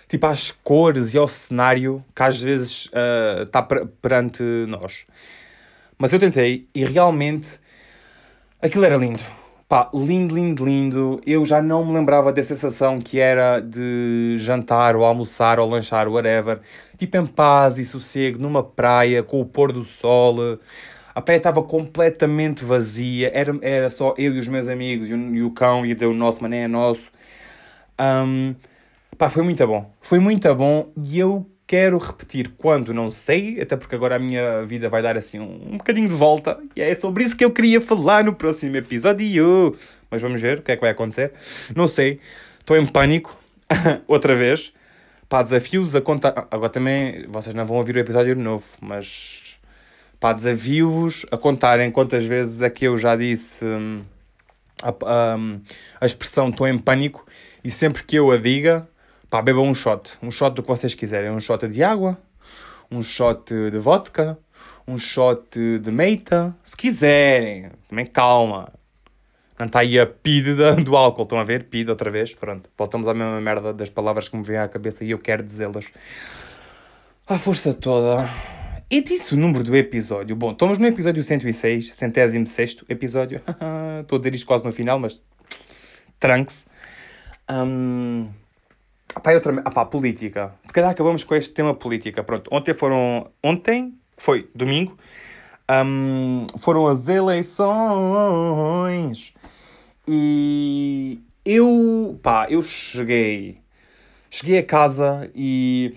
tipo, 0.08 0.26
às 0.26 0.52
cores 0.64 1.14
e 1.14 1.18
ao 1.18 1.28
cenário 1.28 2.04
que 2.16 2.24
às 2.24 2.42
vezes 2.42 2.90
está 3.44 3.60
uh, 3.60 3.68
per 3.68 3.88
perante 4.02 4.44
nós. 4.68 5.06
Mas 5.98 6.14
eu 6.14 6.20
tentei 6.20 6.68
e 6.74 6.84
realmente 6.86 7.60
aquilo 8.62 8.86
era 8.86 8.96
lindo. 8.96 9.24
Pá, 9.68 9.90
lindo, 9.94 10.34
lindo, 10.34 10.66
lindo. 10.66 11.22
Eu 11.26 11.46
já 11.46 11.62
não 11.62 11.86
me 11.86 11.94
lembrava 11.94 12.32
da 12.32 12.44
sensação 12.44 13.02
que 13.02 13.20
era 13.20 13.60
de 13.60 14.38
jantar 14.40 14.96
ou 14.96 15.04
almoçar 15.04 15.60
ou 15.60 15.70
lanchar, 15.70 16.08
whatever. 16.08 16.62
Tipo 16.98 17.18
em 17.18 17.26
paz 17.26 17.78
e 17.78 17.86
sossego, 17.86 18.40
numa 18.40 18.64
praia, 18.64 19.22
com 19.22 19.42
o 19.42 19.46
pôr 19.46 19.74
do 19.74 19.84
sol 19.84 20.60
a 21.18 21.22
praia 21.22 21.38
estava 21.38 21.64
completamente 21.64 22.64
vazia, 22.64 23.32
era, 23.34 23.58
era 23.64 23.90
só 23.90 24.14
eu 24.20 24.36
e 24.36 24.40
os 24.40 24.48
meus 24.48 24.68
amigos 24.68 25.10
e 25.10 25.16
o, 25.16 25.36
e 25.36 25.42
o 25.42 25.50
cão, 25.50 25.84
ia 25.84 25.96
dizer 25.96 26.06
o 26.06 26.14
nosso, 26.14 26.38
mas 26.44 26.52
nem 26.52 26.62
é 26.62 26.68
nosso. 26.68 27.10
Um, 28.00 28.54
pá, 29.18 29.28
foi 29.28 29.42
muito 29.42 29.66
bom, 29.66 29.92
foi 30.00 30.20
muito 30.20 30.54
bom 30.54 30.92
e 30.96 31.18
eu 31.18 31.50
quero 31.68 31.98
repetir 31.98 32.54
quando 32.58 32.94
não 32.94 33.12
sei, 33.12 33.62
até 33.62 33.76
porque 33.76 33.94
agora 33.94 34.16
a 34.16 34.20
minha 34.20 34.64
vida 34.64 34.90
vai 34.90 35.02
dar 35.02 35.18
assim 35.18 35.40
um, 35.40 35.74
um 35.74 35.78
bocadinho 35.78 36.08
de 36.08 36.14
volta 36.14 36.58
e 36.76 36.82
é 36.82 36.96
sobre 36.96 37.24
isso 37.24 37.36
que 37.36 37.44
eu 37.44 37.52
queria 37.52 37.80
falar 37.82 38.24
no 38.24 38.34
próximo 38.34 38.76
episódio. 38.78 39.78
Mas 40.10 40.22
vamos 40.22 40.42
ver 40.42 40.60
o 40.60 40.62
que 40.62 40.72
é 40.72 40.76
que 40.76 40.82
vai 40.82 40.92
acontecer. 40.92 41.34
Não 41.76 41.88
sei, 41.88 42.20
estou 42.60 42.78
em 42.78 42.86
pânico, 42.86 43.38
outra 44.08 44.34
vez. 44.34 44.72
Pá, 45.28 45.44
desafios 45.44 45.94
a 45.94 46.00
contar. 46.00 46.48
Agora 46.50 46.70
também 46.70 47.28
vocês 47.28 47.54
não 47.54 47.66
vão 47.66 47.78
ouvir 47.78 47.98
o 47.98 48.00
episódio 48.00 48.34
novo, 48.34 48.66
mas 48.80 49.48
Pá, 50.20 50.34
desafio-vos 50.34 51.28
a 51.30 51.38
contarem 51.38 51.92
quantas 51.92 52.26
vezes 52.26 52.62
é 52.62 52.72
que 52.72 52.86
eu 52.86 52.98
já 52.98 53.16
disse 53.16 53.64
hum, 53.64 54.02
a, 54.82 54.90
a, 54.90 55.38
a, 56.02 56.06
expressão 56.08 56.50
estou 56.50 56.68
em 56.68 56.76
pânico 56.76 57.24
e 57.64 57.70
sempre 57.70 58.02
que 58.02 58.16
eu 58.16 58.32
a 58.32 58.38
diga, 58.38 58.90
pá, 59.30 59.42
bebam 59.42 59.68
um 59.68 59.74
shot. 59.74 60.18
Um 60.22 60.32
shot 60.32 60.56
do 60.56 60.62
que 60.62 60.68
vocês 60.68 60.94
quiserem. 60.94 61.32
Um 61.32 61.40
shot 61.40 61.68
de 61.68 61.84
água, 61.84 62.18
um 62.90 63.02
shot 63.02 63.54
de 63.72 63.78
vodka, 63.80 64.38
um 64.88 64.98
shot 64.98 65.80
de 65.80 65.92
meita. 65.92 66.56
Se 66.64 66.76
quiserem, 66.76 67.72
também 67.90 68.06
calma. 68.06 68.72
Não 69.60 69.66
está 69.66 69.80
aí 69.80 70.00
a 70.00 70.06
pide 70.06 70.54
do 70.84 70.96
álcool, 70.96 71.24
estão 71.24 71.40
a 71.40 71.44
ver? 71.44 71.64
Pide 71.66 71.90
outra 71.90 72.12
vez, 72.12 72.34
pronto. 72.34 72.70
Voltamos 72.78 73.08
à 73.08 73.14
mesma 73.14 73.42
merda 73.42 73.74
das 73.74 73.90
palavras 73.90 74.30
que 74.30 74.38
me 74.38 74.44
vêm 74.44 74.58
à 74.58 74.68
cabeça 74.68 75.04
e 75.04 75.12
eu 75.12 75.20
quero 75.20 75.42
dizê-las. 75.44 75.86
À 77.28 77.40
força 77.40 77.74
toda. 77.74 78.30
E 78.90 79.02
disse 79.02 79.34
o 79.34 79.38
número 79.38 79.64
do 79.64 79.76
episódio. 79.76 80.36
Bom, 80.36 80.52
estamos 80.52 80.78
no 80.78 80.86
episódio 80.86 81.22
106, 81.24 81.94
centésimo 81.96 82.48
sexto 82.48 82.86
episódio. 82.88 83.42
Estou 84.02 84.16
a 84.16 84.20
dizer 84.20 84.36
isto 84.36 84.46
quase 84.46 84.64
no 84.64 84.72
final, 84.72 85.00
mas 85.00 85.22
tranque-se. 86.20 86.64
Um... 87.50 88.30
Pá, 89.20 89.34
outra... 89.34 89.62
Ah, 89.66 89.72
pá, 89.72 89.86
política. 89.86 90.54
Se 90.66 90.74
calhar 90.74 90.92
acabamos 90.92 91.24
com 91.24 91.36
este 91.36 91.52
tema 91.52 91.74
política. 91.74 92.24
Pronto, 92.24 92.50
ontem 92.52 92.74
foram... 92.74 93.30
Ontem, 93.44 93.94
foi 94.18 94.50
domingo, 94.56 94.98
um... 95.70 96.48
foram 96.60 96.88
as 96.88 97.08
eleições. 97.08 97.64
E 100.08 101.20
eu, 101.46 102.20
pá, 102.22 102.48
eu 102.50 102.62
cheguei... 102.64 103.60
Cheguei 104.30 104.60
a 104.60 104.64
casa 104.64 105.32
e 105.34 105.94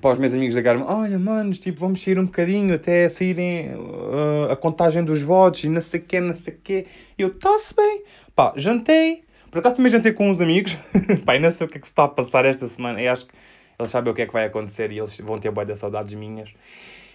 para 0.00 0.12
os 0.12 0.18
meus 0.18 0.34
amigos 0.34 0.54
ligaram-me, 0.54 0.84
olha, 0.84 1.18
manos, 1.18 1.58
tipo, 1.58 1.80
vamos 1.80 2.02
sair 2.02 2.18
um 2.18 2.24
bocadinho 2.24 2.74
até 2.74 3.08
saírem 3.08 3.74
uh, 3.74 4.50
a 4.50 4.56
contagem 4.56 5.04
dos 5.04 5.22
votos 5.22 5.64
e 5.64 5.68
não 5.68 5.80
sei 5.80 6.00
o 6.00 6.02
quê, 6.02 6.20
não 6.20 6.34
sei 6.34 6.54
o 6.54 6.58
quê. 6.62 6.86
Eu, 7.16 7.28
está-se 7.28 7.74
bem. 7.74 8.02
Pá, 8.34 8.52
jantei. 8.56 9.24
Por 9.54 9.60
acaso 9.60 9.76
também 9.76 9.88
jantei 9.88 10.12
com 10.12 10.28
uns 10.28 10.40
amigos. 10.40 10.76
E 11.32 11.38
não 11.38 11.50
sei 11.52 11.64
o 11.64 11.70
que 11.70 11.78
é 11.78 11.80
que 11.80 11.86
se 11.86 11.92
está 11.92 12.04
a 12.04 12.08
passar 12.08 12.44
esta 12.44 12.66
semana. 12.66 13.00
Eu 13.00 13.12
acho 13.12 13.24
que 13.26 13.32
eles 13.78 13.88
sabem 13.88 14.12
o 14.12 14.16
que 14.16 14.22
é 14.22 14.26
que 14.26 14.32
vai 14.32 14.46
acontecer 14.46 14.90
e 14.90 14.98
eles 14.98 15.16
vão 15.20 15.38
ter 15.38 15.52
boia 15.52 15.64
de 15.64 15.76
saudades 15.76 16.12
minhas. 16.14 16.50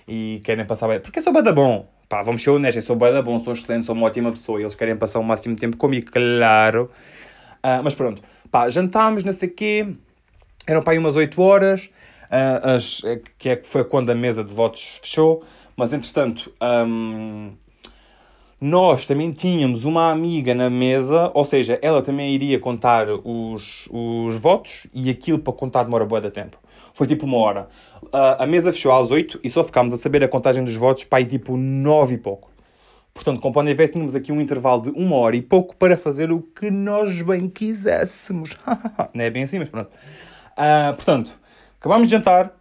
E 0.08 0.40
querem 0.46 0.66
passar 0.66 0.88
bem. 0.88 1.02
Porque 1.02 1.20
eu 1.20 1.24
sou 1.24 1.34
da 1.34 1.52
bom. 1.52 1.86
Pá, 2.08 2.22
vamos 2.22 2.42
ser 2.42 2.52
honestos, 2.52 2.88
eu 2.88 2.96
sou 2.96 2.96
da 2.96 3.22
bom, 3.22 3.38
sou 3.40 3.52
excelente, 3.52 3.86
sou 3.86 3.94
uma 3.94 4.08
ótima 4.08 4.32
pessoa. 4.32 4.58
E 4.58 4.64
eles 4.64 4.74
querem 4.74 4.96
passar 4.96 5.20
o 5.20 5.24
máximo 5.24 5.58
tempo 5.58 5.76
comigo, 5.76 6.10
claro. 6.12 6.90
Uh, 7.58 7.84
mas 7.84 7.94
pronto. 7.94 8.22
Pá, 8.50 8.70
jantámos, 8.70 9.22
não 9.26 9.34
sei 9.34 9.50
o 9.50 9.54
quê. 9.54 9.88
Eram 10.66 10.82
para 10.82 10.94
aí 10.94 10.98
umas 10.98 11.18
8 11.18 11.42
horas 11.42 11.90
uh, 12.30 12.70
as, 12.76 13.02
eh, 13.04 13.20
que 13.38 13.50
é, 13.50 13.62
foi 13.62 13.84
quando 13.84 14.12
a 14.12 14.16
mesa 14.16 14.46
de 14.46 14.54
votos 14.54 15.00
fechou, 15.02 15.44
mas 15.76 15.92
entretanto 15.92 16.54
um, 16.88 17.52
nós 18.60 19.06
também 19.06 19.32
tínhamos 19.32 19.86
uma 19.86 20.12
amiga 20.12 20.54
na 20.54 20.70
mesa, 20.70 21.32
ou 21.34 21.46
seja, 21.46 21.80
ela 21.82 22.02
também 22.02 22.34
iria 22.34 22.60
contar 22.60 23.08
os, 23.10 23.88
os 23.92 24.36
votos 24.40 24.88
e 24.94 25.10
aquilo 25.10 25.40
para 25.40 25.54
contar 25.54 25.84
demora 25.84 26.06
boa 26.06 26.20
de 26.20 26.30
tempo. 26.30 26.58
Foi 26.94 27.08
tipo 27.08 27.26
uma 27.26 27.38
hora. 27.38 27.70
A 28.12 28.46
mesa 28.46 28.74
fechou 28.74 28.92
às 28.92 29.12
8 29.12 29.40
e 29.44 29.50
só 29.50 29.64
ficámos 29.64 29.94
a 29.94 29.98
saber 29.98 30.24
a 30.24 30.28
contagem 30.28 30.64
dos 30.64 30.76
votos 30.76 31.06
para 31.06 31.20
aí 31.20 31.26
tipo 31.26 31.56
9 31.56 32.16
e 32.16 32.18
pouco. 32.18 32.52
Portanto, 33.14 33.40
como 33.40 33.54
podem 33.54 33.74
ver, 33.74 33.90
tínhamos 33.90 34.16
aqui 34.16 34.32
um 34.32 34.42
intervalo 34.42 34.82
de 34.82 34.90
uma 34.92 35.16
hora 35.16 35.36
e 35.36 35.42
pouco 35.42 35.76
para 35.76 35.98
fazer 35.98 36.32
o 36.32 36.42
que 36.42 36.70
nós 36.70 37.22
bem 37.22 37.50
quiséssemos. 37.50 38.58
Não 39.14 39.24
é 39.24 39.30
bem 39.30 39.44
assim, 39.44 39.60
mas 39.60 39.70
pronto. 39.70 39.90
Uh, 40.58 40.94
portanto, 40.96 41.40
acabámos 41.80 42.08
de 42.08 42.12
jantar. 42.12 42.59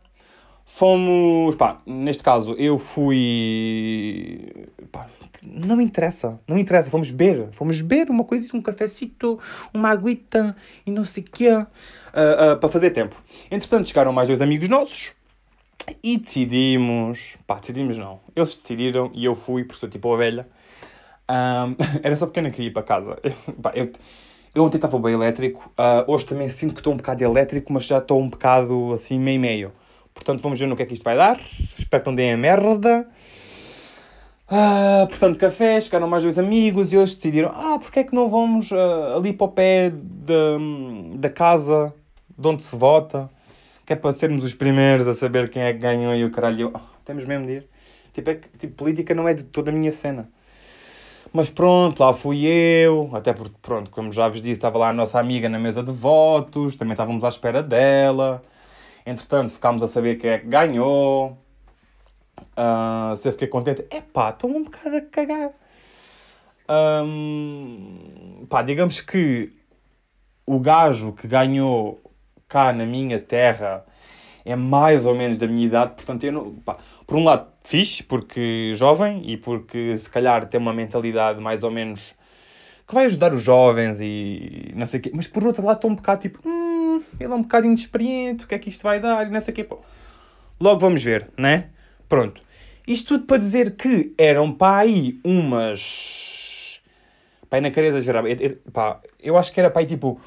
Fomos, 0.71 1.55
pá, 1.57 1.81
neste 1.87 2.23
caso 2.23 2.53
eu 2.53 2.77
fui. 2.77 4.69
Pá, 4.93 5.07
não 5.43 5.81
interessa, 5.81 6.39
não 6.47 6.59
interessa. 6.59 6.91
Fomos 6.91 7.11
beber, 7.11 7.49
fomos 7.53 7.81
beber 7.81 8.11
uma 8.11 8.23
coisa, 8.23 8.55
um 8.55 8.61
cafecito, 8.61 9.41
uma 9.73 9.89
aguita 9.89 10.55
e 10.85 10.91
não 10.91 11.07
sei 11.07 11.23
o 11.23 11.27
quê, 11.27 11.51
uh, 11.51 11.63
uh, 11.63 12.57
para 12.61 12.69
fazer 12.69 12.91
tempo. 12.91 13.17
Entretanto, 13.51 13.89
chegaram 13.89 14.13
mais 14.13 14.29
dois 14.29 14.43
amigos 14.43 14.69
nossos 14.69 15.15
e 16.03 16.19
decidimos. 16.19 17.35
Pá, 17.47 17.55
decidimos 17.59 17.97
não. 17.97 18.21
Eles 18.37 18.55
decidiram 18.55 19.11
e 19.15 19.25
eu 19.25 19.35
fui, 19.35 19.65
porque 19.65 19.81
sou 19.81 19.89
tipo 19.89 20.13
a 20.13 20.19
velha. 20.19 20.47
Um, 21.31 21.77
era 22.05 22.15
só 22.15 22.27
porque 22.27 22.41
eu 22.41 22.45
não 22.45 22.51
queria 22.51 22.69
ir 22.69 22.73
para 22.73 22.83
casa. 22.83 23.19
pá, 23.61 23.73
eu, 23.75 23.91
eu 24.55 24.65
ontem 24.65 24.77
estava 24.77 24.99
bem 24.99 25.15
elétrico, 25.15 25.73
hoje 26.07 26.27
também 26.27 26.49
sinto 26.51 26.75
que 26.75 26.81
estou 26.81 26.93
um 26.93 26.99
bocado 26.99 27.25
elétrico, 27.25 27.73
mas 27.73 27.87
já 27.87 27.99
estou 27.99 28.21
um 28.21 28.29
bocado 28.29 28.93
assim, 28.93 29.19
meio-meio. 29.19 29.73
Portanto, 30.19 30.43
vamos 30.43 30.59
ver 30.59 30.67
no 30.67 30.77
que 30.77 30.83
é 30.83 30.87
que 30.87 30.95
isto 30.95 31.05
vai 31.05 31.17
dar. 31.17 31.41
Espero 31.79 32.03
que 32.03 32.09
não 32.11 32.17
deem 32.17 32.33
a 32.33 32.37
merda. 32.37 33.07
Uh, 34.51 35.07
portanto, 35.07 35.39
café, 35.39 35.81
chegaram 35.81 36.09
mais 36.09 36.25
dois 36.25 36.39
amigos 36.39 36.93
e 36.93 36.97
eles 36.97 37.15
decidiram: 37.15 37.51
ah, 37.55 37.79
porque 37.79 38.01
é 38.01 38.05
que 38.05 38.15
não 38.15 38.29
vamos 38.29 38.71
uh, 38.73 39.17
ali 39.17 39.33
para 39.33 39.45
o 39.45 39.49
pé 39.49 39.91
de, 39.91 41.17
da 41.19 41.31
casa 41.31 41.95
de 42.37 42.49
onde 42.49 42.63
se 42.63 42.75
vota? 42.75 43.31
Que 43.87 43.93
é 43.93 43.97
para 43.97 44.13
sermos 44.13 44.43
os 44.45 44.55
primeiros 44.55 45.07
a 45.07 45.15
saber 45.15 45.51
quem 45.51 45.63
é 45.63 45.73
que 45.73 45.79
ganhou 45.79 46.15
e 46.15 46.25
o 46.25 46.31
caralho. 46.33 46.73
Oh, 46.75 46.81
temos 47.05 47.25
mesmo 47.25 47.47
de 47.47 47.53
ir. 47.53 47.69
Tipo, 48.13 48.31
é 48.31 48.35
que, 48.35 48.49
tipo, 48.59 48.75
política 48.75 49.15
não 49.15 49.29
é 49.29 49.35
de 49.35 49.45
toda 49.45 49.71
a 49.71 49.75
minha 49.75 49.93
cena. 49.93 50.29
Mas 51.33 51.49
pronto, 51.49 52.01
lá 52.01 52.13
fui 52.13 52.45
eu, 52.47 53.11
até 53.13 53.33
porque, 53.33 53.55
pronto, 53.63 53.91
como 53.91 54.11
já 54.13 54.29
vos 54.29 54.41
disse, 54.41 54.53
estava 54.53 54.79
lá 54.79 54.89
a 54.89 54.93
nossa 54.93 55.21
amiga 55.21 55.49
na 55.49 55.59
mesa 55.59 55.83
de 55.83 55.93
votos, 55.93 56.75
também 56.75 56.93
estávamos 56.93 57.23
à 57.23 57.29
espera 57.29 57.63
dela. 57.63 58.43
Entretanto, 59.09 59.55
ficámos 59.55 59.83
a 59.83 59.87
saber 59.87 60.17
quem 60.17 60.31
é 60.31 60.39
que 60.39 60.47
ganhou. 60.47 61.39
Uh, 62.39 63.17
se 63.17 63.27
eu 63.27 63.33
fiquei 63.33 63.49
contente, 63.49 63.87
é 63.91 64.03
pá, 64.03 64.29
estou 64.29 64.51
um 64.51 64.63
bocado 64.63 64.97
a 64.97 65.01
cagar. 65.01 65.51
Um, 66.69 68.45
pá, 68.51 68.61
digamos 68.61 69.01
que 69.01 69.51
o 70.45 70.61
gajo 70.61 71.13
que 71.15 71.27
ganhou 71.27 72.03
cá 72.47 72.71
na 72.71 72.85
minha 72.85 73.19
terra 73.19 73.87
é 74.45 74.55
mais 74.55 75.07
ou 75.07 75.15
menos 75.15 75.39
da 75.39 75.47
minha 75.47 75.67
idade, 75.67 75.95
portanto, 75.95 76.25
eu 76.25 76.33
não, 76.33 76.55
pá, 76.57 76.77
por 77.07 77.17
um 77.17 77.25
lado, 77.25 77.49
fixe, 77.65 78.03
porque 78.03 78.73
jovem 78.75 79.23
e 79.31 79.39
porque 79.39 79.97
se 79.97 80.11
calhar 80.11 80.47
tem 80.49 80.61
uma 80.61 80.75
mentalidade 80.75 81.41
mais 81.41 81.63
ou 81.63 81.71
menos 81.71 82.15
que 82.87 82.95
vai 82.95 83.07
ajudar 83.07 83.33
os 83.33 83.43
jovens 83.43 84.01
e 84.03 84.73
não 84.75 84.85
sei 84.85 85.01
o 85.01 85.03
quê, 85.03 85.11
mas 85.15 85.27
por 85.27 85.45
outro 85.45 85.65
lado, 85.65 85.77
estou 85.77 85.91
um 85.91 85.95
bocado 85.95 86.21
tipo, 86.23 86.41
hum, 86.47 86.58
ele 87.21 87.33
é 87.33 87.37
um 87.37 87.43
bocado 87.43 87.67
inexperiente, 87.67 88.45
o 88.45 88.49
que 88.49 88.55
é 88.55 88.59
que 88.59 88.69
isto 88.69 88.83
vai 88.83 89.01
dar 89.01 89.27
e 89.27 89.31
não 89.31 89.41
sei 89.41 89.53
o 89.53 89.55
quê. 89.55 89.65
Pô. 89.65 89.79
Logo 90.61 90.81
vamos 90.81 91.03
ver, 91.03 91.29
né? 91.37 91.71
Pronto. 92.09 92.41
Isto 92.87 93.15
tudo 93.15 93.27
para 93.27 93.39
dizer 93.39 93.77
que 93.77 94.15
eram 94.17 94.53
para 94.53 94.79
aí 94.79 95.21
umas. 95.25 96.81
Pá, 97.51 97.61
não 97.61 97.71
quero 97.71 97.87
exagerar. 97.87 98.25
Pá, 98.73 99.01
eu 99.21 99.37
acho 99.37 99.53
que 99.53 99.61
era 99.61 99.71
para 99.71 99.83
aí 99.83 99.87
tipo. 99.87 100.21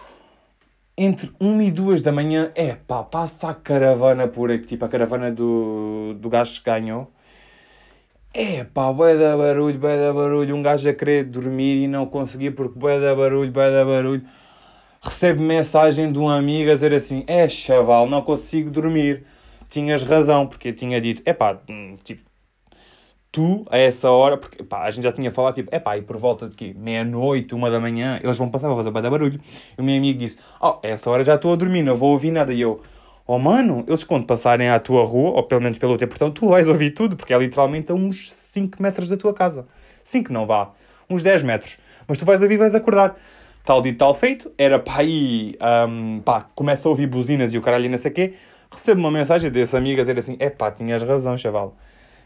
Entre 0.97 1.31
1 1.39 1.61
e 1.61 1.71
2 1.71 2.01
da 2.01 2.11
manhã, 2.11 2.51
é 2.53 2.75
pá, 2.75 3.01
passa 3.01 3.49
a 3.49 3.53
caravana 3.55 4.27
por 4.27 4.51
aqui, 4.51 4.67
tipo 4.67 4.85
a 4.85 4.89
caravana 4.89 5.31
do, 5.31 6.13
do 6.19 6.29
gajo 6.29 6.59
que 6.59 6.69
ganhou. 6.69 7.11
É 8.33 8.63
pá, 8.63 8.91
bué 8.91 9.17
da 9.17 9.35
barulho, 9.35 9.79
bué 9.79 9.97
da 9.97 10.13
barulho. 10.13 10.55
Um 10.55 10.61
gajo 10.61 10.87
a 10.87 10.93
querer 10.93 11.23
dormir 11.23 11.83
e 11.83 11.87
não 11.87 12.05
conseguia 12.05 12.51
porque 12.51 12.77
bué 12.77 12.99
da 12.99 13.15
barulho, 13.15 13.51
bué 13.51 13.71
da 13.71 13.83
barulho 13.83 14.23
recebo 15.01 15.41
mensagem 15.41 16.11
de 16.11 16.19
um 16.19 16.29
amigo 16.29 16.71
a 16.71 16.75
dizer 16.75 16.93
assim: 16.93 17.23
É 17.27 17.47
chaval, 17.49 18.07
não 18.07 18.21
consigo 18.21 18.69
dormir. 18.69 19.25
Tinhas 19.69 20.03
razão, 20.03 20.45
porque 20.45 20.69
eu 20.69 20.75
tinha 20.75 21.01
dito: 21.01 21.21
É 21.25 21.33
pá, 21.33 21.59
hum, 21.69 21.97
tipo, 22.03 22.21
tu 23.31 23.65
a 23.69 23.77
essa 23.77 24.11
hora, 24.11 24.37
porque 24.37 24.63
pá, 24.63 24.83
a 24.83 24.91
gente 24.91 25.03
já 25.03 25.11
tinha 25.11 25.31
falado, 25.31 25.55
tipo, 25.55 25.69
é 25.73 25.79
pá, 25.79 25.97
e 25.97 26.01
por 26.01 26.17
volta 26.17 26.47
de 26.47 26.55
quê? 26.55 26.75
Meia-noite, 26.77 27.55
uma 27.55 27.71
da 27.71 27.79
manhã, 27.79 28.19
eles 28.23 28.37
vão 28.37 28.49
passar, 28.49 28.67
vão 28.67 28.77
fazer 28.77 28.91
bada 28.91 29.09
barulho. 29.09 29.39
E 29.77 29.81
o 29.81 29.83
meu 29.83 29.97
amigo 29.97 30.19
disse: 30.19 30.37
Oh, 30.61 30.79
a 30.83 30.87
essa 30.87 31.09
hora 31.09 31.23
já 31.23 31.35
estou 31.35 31.53
a 31.53 31.55
dormir, 31.55 31.81
não 31.81 31.95
vou 31.95 32.11
ouvir 32.11 32.31
nada. 32.31 32.53
E 32.53 32.61
eu: 32.61 32.81
Oh 33.25 33.39
mano, 33.39 33.83
eles 33.87 34.03
quando 34.03 34.25
passarem 34.25 34.69
à 34.69 34.79
tua 34.79 35.03
rua, 35.03 35.31
ou 35.31 35.43
pelo 35.43 35.61
menos 35.61 35.77
pelo 35.77 35.97
teu 35.97 36.07
portão, 36.07 36.29
tu 36.31 36.49
vais 36.49 36.67
ouvir 36.67 36.91
tudo, 36.91 37.15
porque 37.15 37.33
é 37.33 37.37
literalmente 37.39 37.91
a 37.91 37.95
uns 37.95 38.31
5 38.33 38.81
metros 38.81 39.09
da 39.09 39.17
tua 39.17 39.33
casa. 39.33 39.67
5 40.03 40.33
não 40.33 40.45
vá, 40.45 40.71
uns 41.09 41.23
10 41.23 41.43
metros. 41.43 41.77
Mas 42.07 42.17
tu 42.17 42.25
vais 42.25 42.41
ouvir 42.41 42.55
e 42.55 42.57
vais 42.57 42.75
acordar 42.75 43.15
tal 43.63 43.81
dito, 43.81 43.97
tal 43.97 44.13
feito, 44.13 44.51
era 44.57 44.79
para 44.79 45.01
aí, 45.01 45.57
um, 45.87 46.19
pá, 46.21 46.41
começa 46.55 46.87
a 46.87 46.89
ouvir 46.89 47.07
buzinas 47.07 47.53
e 47.53 47.57
o 47.57 47.61
caralho 47.61 47.85
e 47.85 47.89
não 47.89 47.97
sei 47.97 48.11
o 48.11 48.13
quê, 48.13 48.33
recebo 48.71 48.99
uma 48.99 49.11
mensagem 49.11 49.51
desse 49.51 49.75
amigo 49.75 49.99
a 49.99 50.03
dizer 50.03 50.17
assim, 50.17 50.35
é 50.39 50.49
pá, 50.49 50.71
tinhas 50.71 51.01
razão, 51.01 51.37
chaval. 51.37 51.75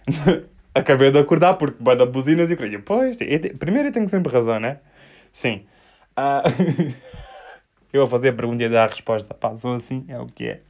Acabei 0.74 1.10
de 1.10 1.20
acordar 1.20 1.54
porque 1.56 1.78
vai 1.82 1.96
dar 1.96 2.06
buzinas 2.06 2.52
e 2.52 2.54
o 2.54 2.58
caralho, 2.58 2.82
pois, 2.84 3.18
eu, 3.22 3.58
primeiro 3.58 3.90
eu 3.90 3.92
tenho 3.92 4.08
sempre 4.10 4.32
razão, 4.32 4.60
né? 4.60 4.80
Sim. 5.32 5.66
Uh, 6.18 6.94
eu 7.94 8.02
vou 8.02 8.08
fazer 8.08 8.30
a 8.30 8.34
pergunta 8.34 8.64
e 8.64 8.70
dar 8.70 8.86
a 8.86 8.88
resposta, 8.88 9.34
pá, 9.34 9.56
sou 9.58 9.76
assim, 9.76 10.06
é 10.08 10.20
o 10.20 10.26
que 10.26 10.46
é. 10.46 10.62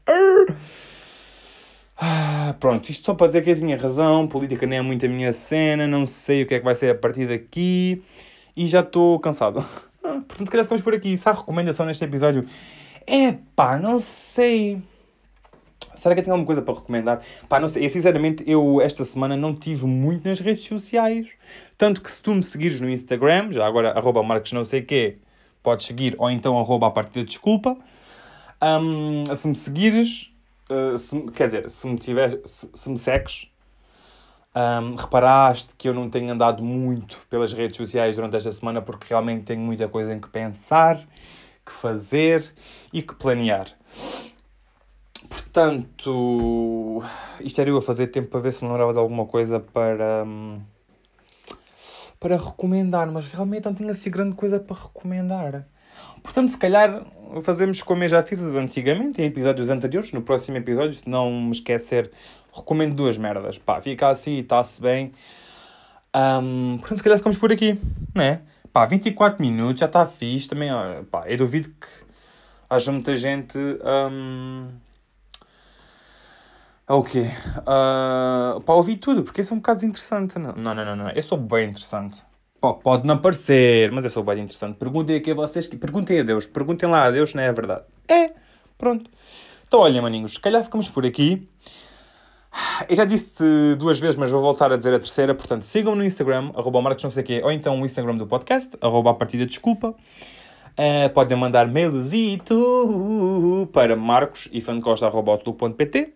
Ah, 1.97 2.55
pronto, 2.59 2.89
isto 2.89 3.05
só 3.05 3.13
para 3.13 3.27
dizer 3.27 3.41
que 3.43 3.51
eu 3.51 3.55
tinha 3.55 3.77
razão, 3.77 4.27
política 4.27 4.65
nem 4.67 4.79
é 4.79 4.81
muito 4.81 5.05
a 5.05 5.09
minha 5.09 5.31
cena, 5.31 5.87
não 5.87 6.05
sei 6.05 6.43
o 6.43 6.45
que 6.45 6.55
é 6.55 6.59
que 6.59 6.65
vai 6.65 6.75
ser 6.75 6.91
a 6.91 6.95
partir 6.95 7.27
daqui 7.27 8.03
e 8.55 8.67
já 8.67 8.81
estou 8.81 9.19
cansado. 9.19 9.65
portanto, 10.21 10.47
se 10.47 10.51
calhar 10.51 10.65
ficamos 10.65 10.83
por 10.83 10.93
aqui. 10.93 11.17
Se 11.17 11.27
há 11.27 11.33
recomendação 11.33 11.85
neste 11.85 12.03
episódio, 12.03 12.45
é 13.07 13.33
pá, 13.55 13.77
não 13.77 13.99
sei. 13.99 14.81
Será 15.95 16.13
que 16.13 16.19
eu 16.19 16.23
tenho 16.23 16.33
alguma 16.33 16.45
coisa 16.45 16.61
para 16.61 16.73
recomendar? 16.73 17.21
Pá, 17.47 17.59
não 17.59 17.69
sei. 17.69 17.89
Sinceramente, 17.89 18.43
eu 18.47 18.81
esta 18.81 19.05
semana 19.05 19.37
não 19.37 19.53
tive 19.53 19.85
muito 19.85 20.27
nas 20.27 20.39
redes 20.39 20.65
sociais. 20.65 21.27
Tanto 21.77 22.01
que 22.01 22.11
se 22.11 22.21
tu 22.21 22.33
me 22.33 22.43
seguires 22.43 22.79
no 22.81 22.89
Instagram, 22.89 23.51
já 23.51 23.65
agora, 23.65 23.91
arroba 23.91 24.21
marcos 24.23 24.51
não 24.53 24.65
sei 24.65 24.81
quê, 24.81 25.17
podes 25.63 25.85
seguir, 25.85 26.15
ou 26.17 26.29
então 26.29 26.59
arroba 26.59 26.87
a 26.87 26.91
partir 26.91 27.19
da 27.19 27.25
desculpa. 27.25 27.77
Um, 28.61 29.23
se 29.35 29.47
me 29.47 29.55
seguires, 29.55 30.31
uh, 30.69 30.97
se, 30.97 31.21
quer 31.31 31.47
dizer, 31.47 31.69
se 31.69 31.87
me, 31.87 31.97
tiver, 31.97 32.39
se, 32.45 32.69
se 32.73 32.89
me 32.89 32.97
segues, 32.97 33.47
um, 34.55 34.95
reparaste 34.95 35.75
que 35.77 35.89
eu 35.89 35.93
não 35.93 36.09
tenho 36.09 36.31
andado 36.31 36.63
muito 36.63 37.17
pelas 37.29 37.51
redes 37.51 37.75
sociais 37.75 38.15
durante 38.15 38.37
esta 38.37 38.51
semana 38.51 38.81
porque 38.81 39.07
realmente 39.09 39.43
tenho 39.43 39.59
muita 39.59 39.87
coisa 39.89 40.13
em 40.13 40.19
que 40.19 40.29
pensar, 40.29 40.97
que 41.65 41.71
fazer 41.71 42.53
e 42.93 43.01
que 43.01 43.13
planear. 43.15 43.67
Portanto, 45.27 47.03
isto 47.41 47.59
era 47.59 47.69
eu 47.69 47.77
a 47.77 47.81
fazer 47.81 48.07
tempo 48.07 48.29
para 48.29 48.39
ver 48.39 48.53
se 48.53 48.63
me 48.63 48.69
lembrava 48.69 48.93
de 48.93 48.99
alguma 48.99 49.25
coisa 49.25 49.59
para, 49.59 50.23
um, 50.25 50.61
para 52.19 52.37
recomendar, 52.37 53.11
mas 53.11 53.27
realmente 53.27 53.65
não 53.65 53.73
tinha 53.73 53.91
assim 53.91 54.09
grande 54.09 54.35
coisa 54.35 54.59
para 54.59 54.77
recomendar. 54.77 55.67
Portanto, 56.21 56.49
se 56.49 56.57
calhar 56.57 57.05
fazemos 57.41 57.81
como 57.81 58.03
eu 58.03 58.09
já 58.09 58.23
fiz 58.23 58.39
antigamente, 58.41 59.21
em 59.21 59.25
episódios 59.25 59.69
anteriores, 59.69 60.11
no 60.11 60.21
próximo 60.21 60.57
episódio, 60.57 60.93
se 60.93 61.09
não 61.09 61.31
me 61.31 61.51
esquecer 61.51 62.11
recomendo 62.55 62.95
duas 62.95 63.17
merdas. 63.17 63.57
Pá, 63.57 63.81
fica 63.81 64.09
assim 64.09 64.39
está-se 64.39 64.81
bem. 64.81 65.13
Um, 66.15 66.77
portanto, 66.77 66.97
se 66.97 67.03
calhar 67.03 67.17
ficamos 67.17 67.37
por 67.37 67.51
aqui, 67.51 67.79
né? 68.15 68.41
Pá, 68.71 68.85
24 68.85 69.41
minutos, 69.41 69.79
já 69.79 69.85
está 69.85 70.05
fixe 70.07 70.47
também. 70.47 70.71
Ó, 70.71 71.03
pá, 71.03 71.27
eu 71.27 71.37
duvido 71.37 71.69
que 71.69 71.87
haja 72.69 72.91
muita 72.91 73.15
gente. 73.15 73.57
Um, 73.57 74.69
é 76.87 76.93
o 76.93 77.03
quê? 77.03 77.25
Uh, 77.59 78.61
pá, 78.61 78.73
ouvi 78.73 78.95
tudo, 78.95 79.23
porque 79.23 79.41
isso 79.41 79.53
é 79.53 79.55
um 79.55 79.59
bocado 79.59 79.79
desinteressante. 79.81 80.39
Não, 80.39 80.53
não, 80.53 80.73
não, 80.73 80.85
não. 80.85 80.95
não. 80.95 81.09
Eu 81.09 81.23
sou 81.23 81.37
bem 81.37 81.69
interessante. 81.69 82.21
Pá, 82.61 82.73
pode 82.73 83.05
não 83.05 83.17
parecer, 83.17 83.91
mas 83.91 84.03
eu 84.05 84.09
sou 84.09 84.23
bem 84.23 84.39
interessante. 84.39 84.77
Perguntem 84.77 85.17
aqui 85.17 85.31
a 85.31 85.35
vocês. 85.35 85.67
Perguntem 85.67 86.19
a 86.19 86.23
Deus. 86.23 86.45
Perguntem 86.45 86.89
lá 86.89 87.05
a 87.05 87.11
Deus, 87.11 87.33
não 87.33 87.43
é 87.43 87.51
verdade? 87.51 87.83
É. 88.07 88.31
Pronto. 88.77 89.09
Então, 89.67 89.79
olha, 89.79 90.01
maninhos, 90.01 90.33
se 90.33 90.39
calhar 90.39 90.63
ficamos 90.63 90.89
por 90.89 91.05
aqui. 91.05 91.49
Eu 92.87 92.95
já 92.95 93.03
disse 93.05 93.75
duas 93.77 93.99
vezes, 93.99 94.15
mas 94.15 94.31
vou 94.31 94.41
voltar 94.41 94.71
a 94.71 94.77
dizer 94.77 94.93
a 94.93 94.99
terceira. 94.99 95.35
Portanto, 95.35 95.63
sigam 95.63 95.95
no 95.95 96.03
Instagram, 96.03 96.51
arroba 96.55 96.81
Marcos 96.81 97.03
não 97.03 97.11
sei 97.11 97.23
quê, 97.23 97.41
ou 97.43 97.51
então 97.51 97.81
o 97.81 97.85
Instagram 97.85 98.17
do 98.17 98.27
podcast, 98.27 98.69
arroba 98.81 99.11
a 99.11 99.13
partida 99.13 99.45
desculpa. 99.45 99.95
Uh, 100.77 101.09
podem 101.13 101.37
mandar 101.37 101.67
mailzito 101.67 103.69
para 103.71 103.95
marcos.ifancosta.pt 103.95 106.13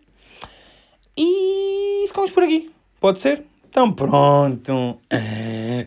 E 1.16 2.04
ficamos 2.08 2.30
por 2.30 2.42
aqui. 2.42 2.70
Pode 3.00 3.20
ser? 3.20 3.46
Então 3.70 3.90
pronto. 3.92 4.98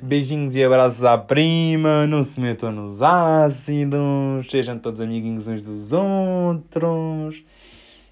Beijinhos 0.02 0.56
e 0.56 0.64
abraços 0.64 1.04
à 1.04 1.18
prima. 1.18 2.08
Não 2.08 2.24
se 2.24 2.42
metam 2.42 2.72
nos 2.72 3.02
ácidos. 3.02 4.50
Sejam 4.50 4.80
todos 4.80 5.02
amiguinhos 5.02 5.48
uns 5.48 5.64
dos 5.64 5.92
outros. 5.92 7.44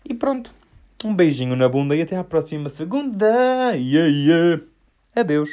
E 0.06 0.14
pronto. 0.14 0.61
Um 1.04 1.16
beijinho 1.16 1.56
na 1.56 1.68
bunda 1.68 1.96
e 1.96 2.02
até 2.02 2.16
à 2.16 2.24
próxima 2.24 2.70
segunda. 2.70 3.74
Yeah, 3.76 4.08
yeah. 4.08 4.62
Adeus. 5.16 5.50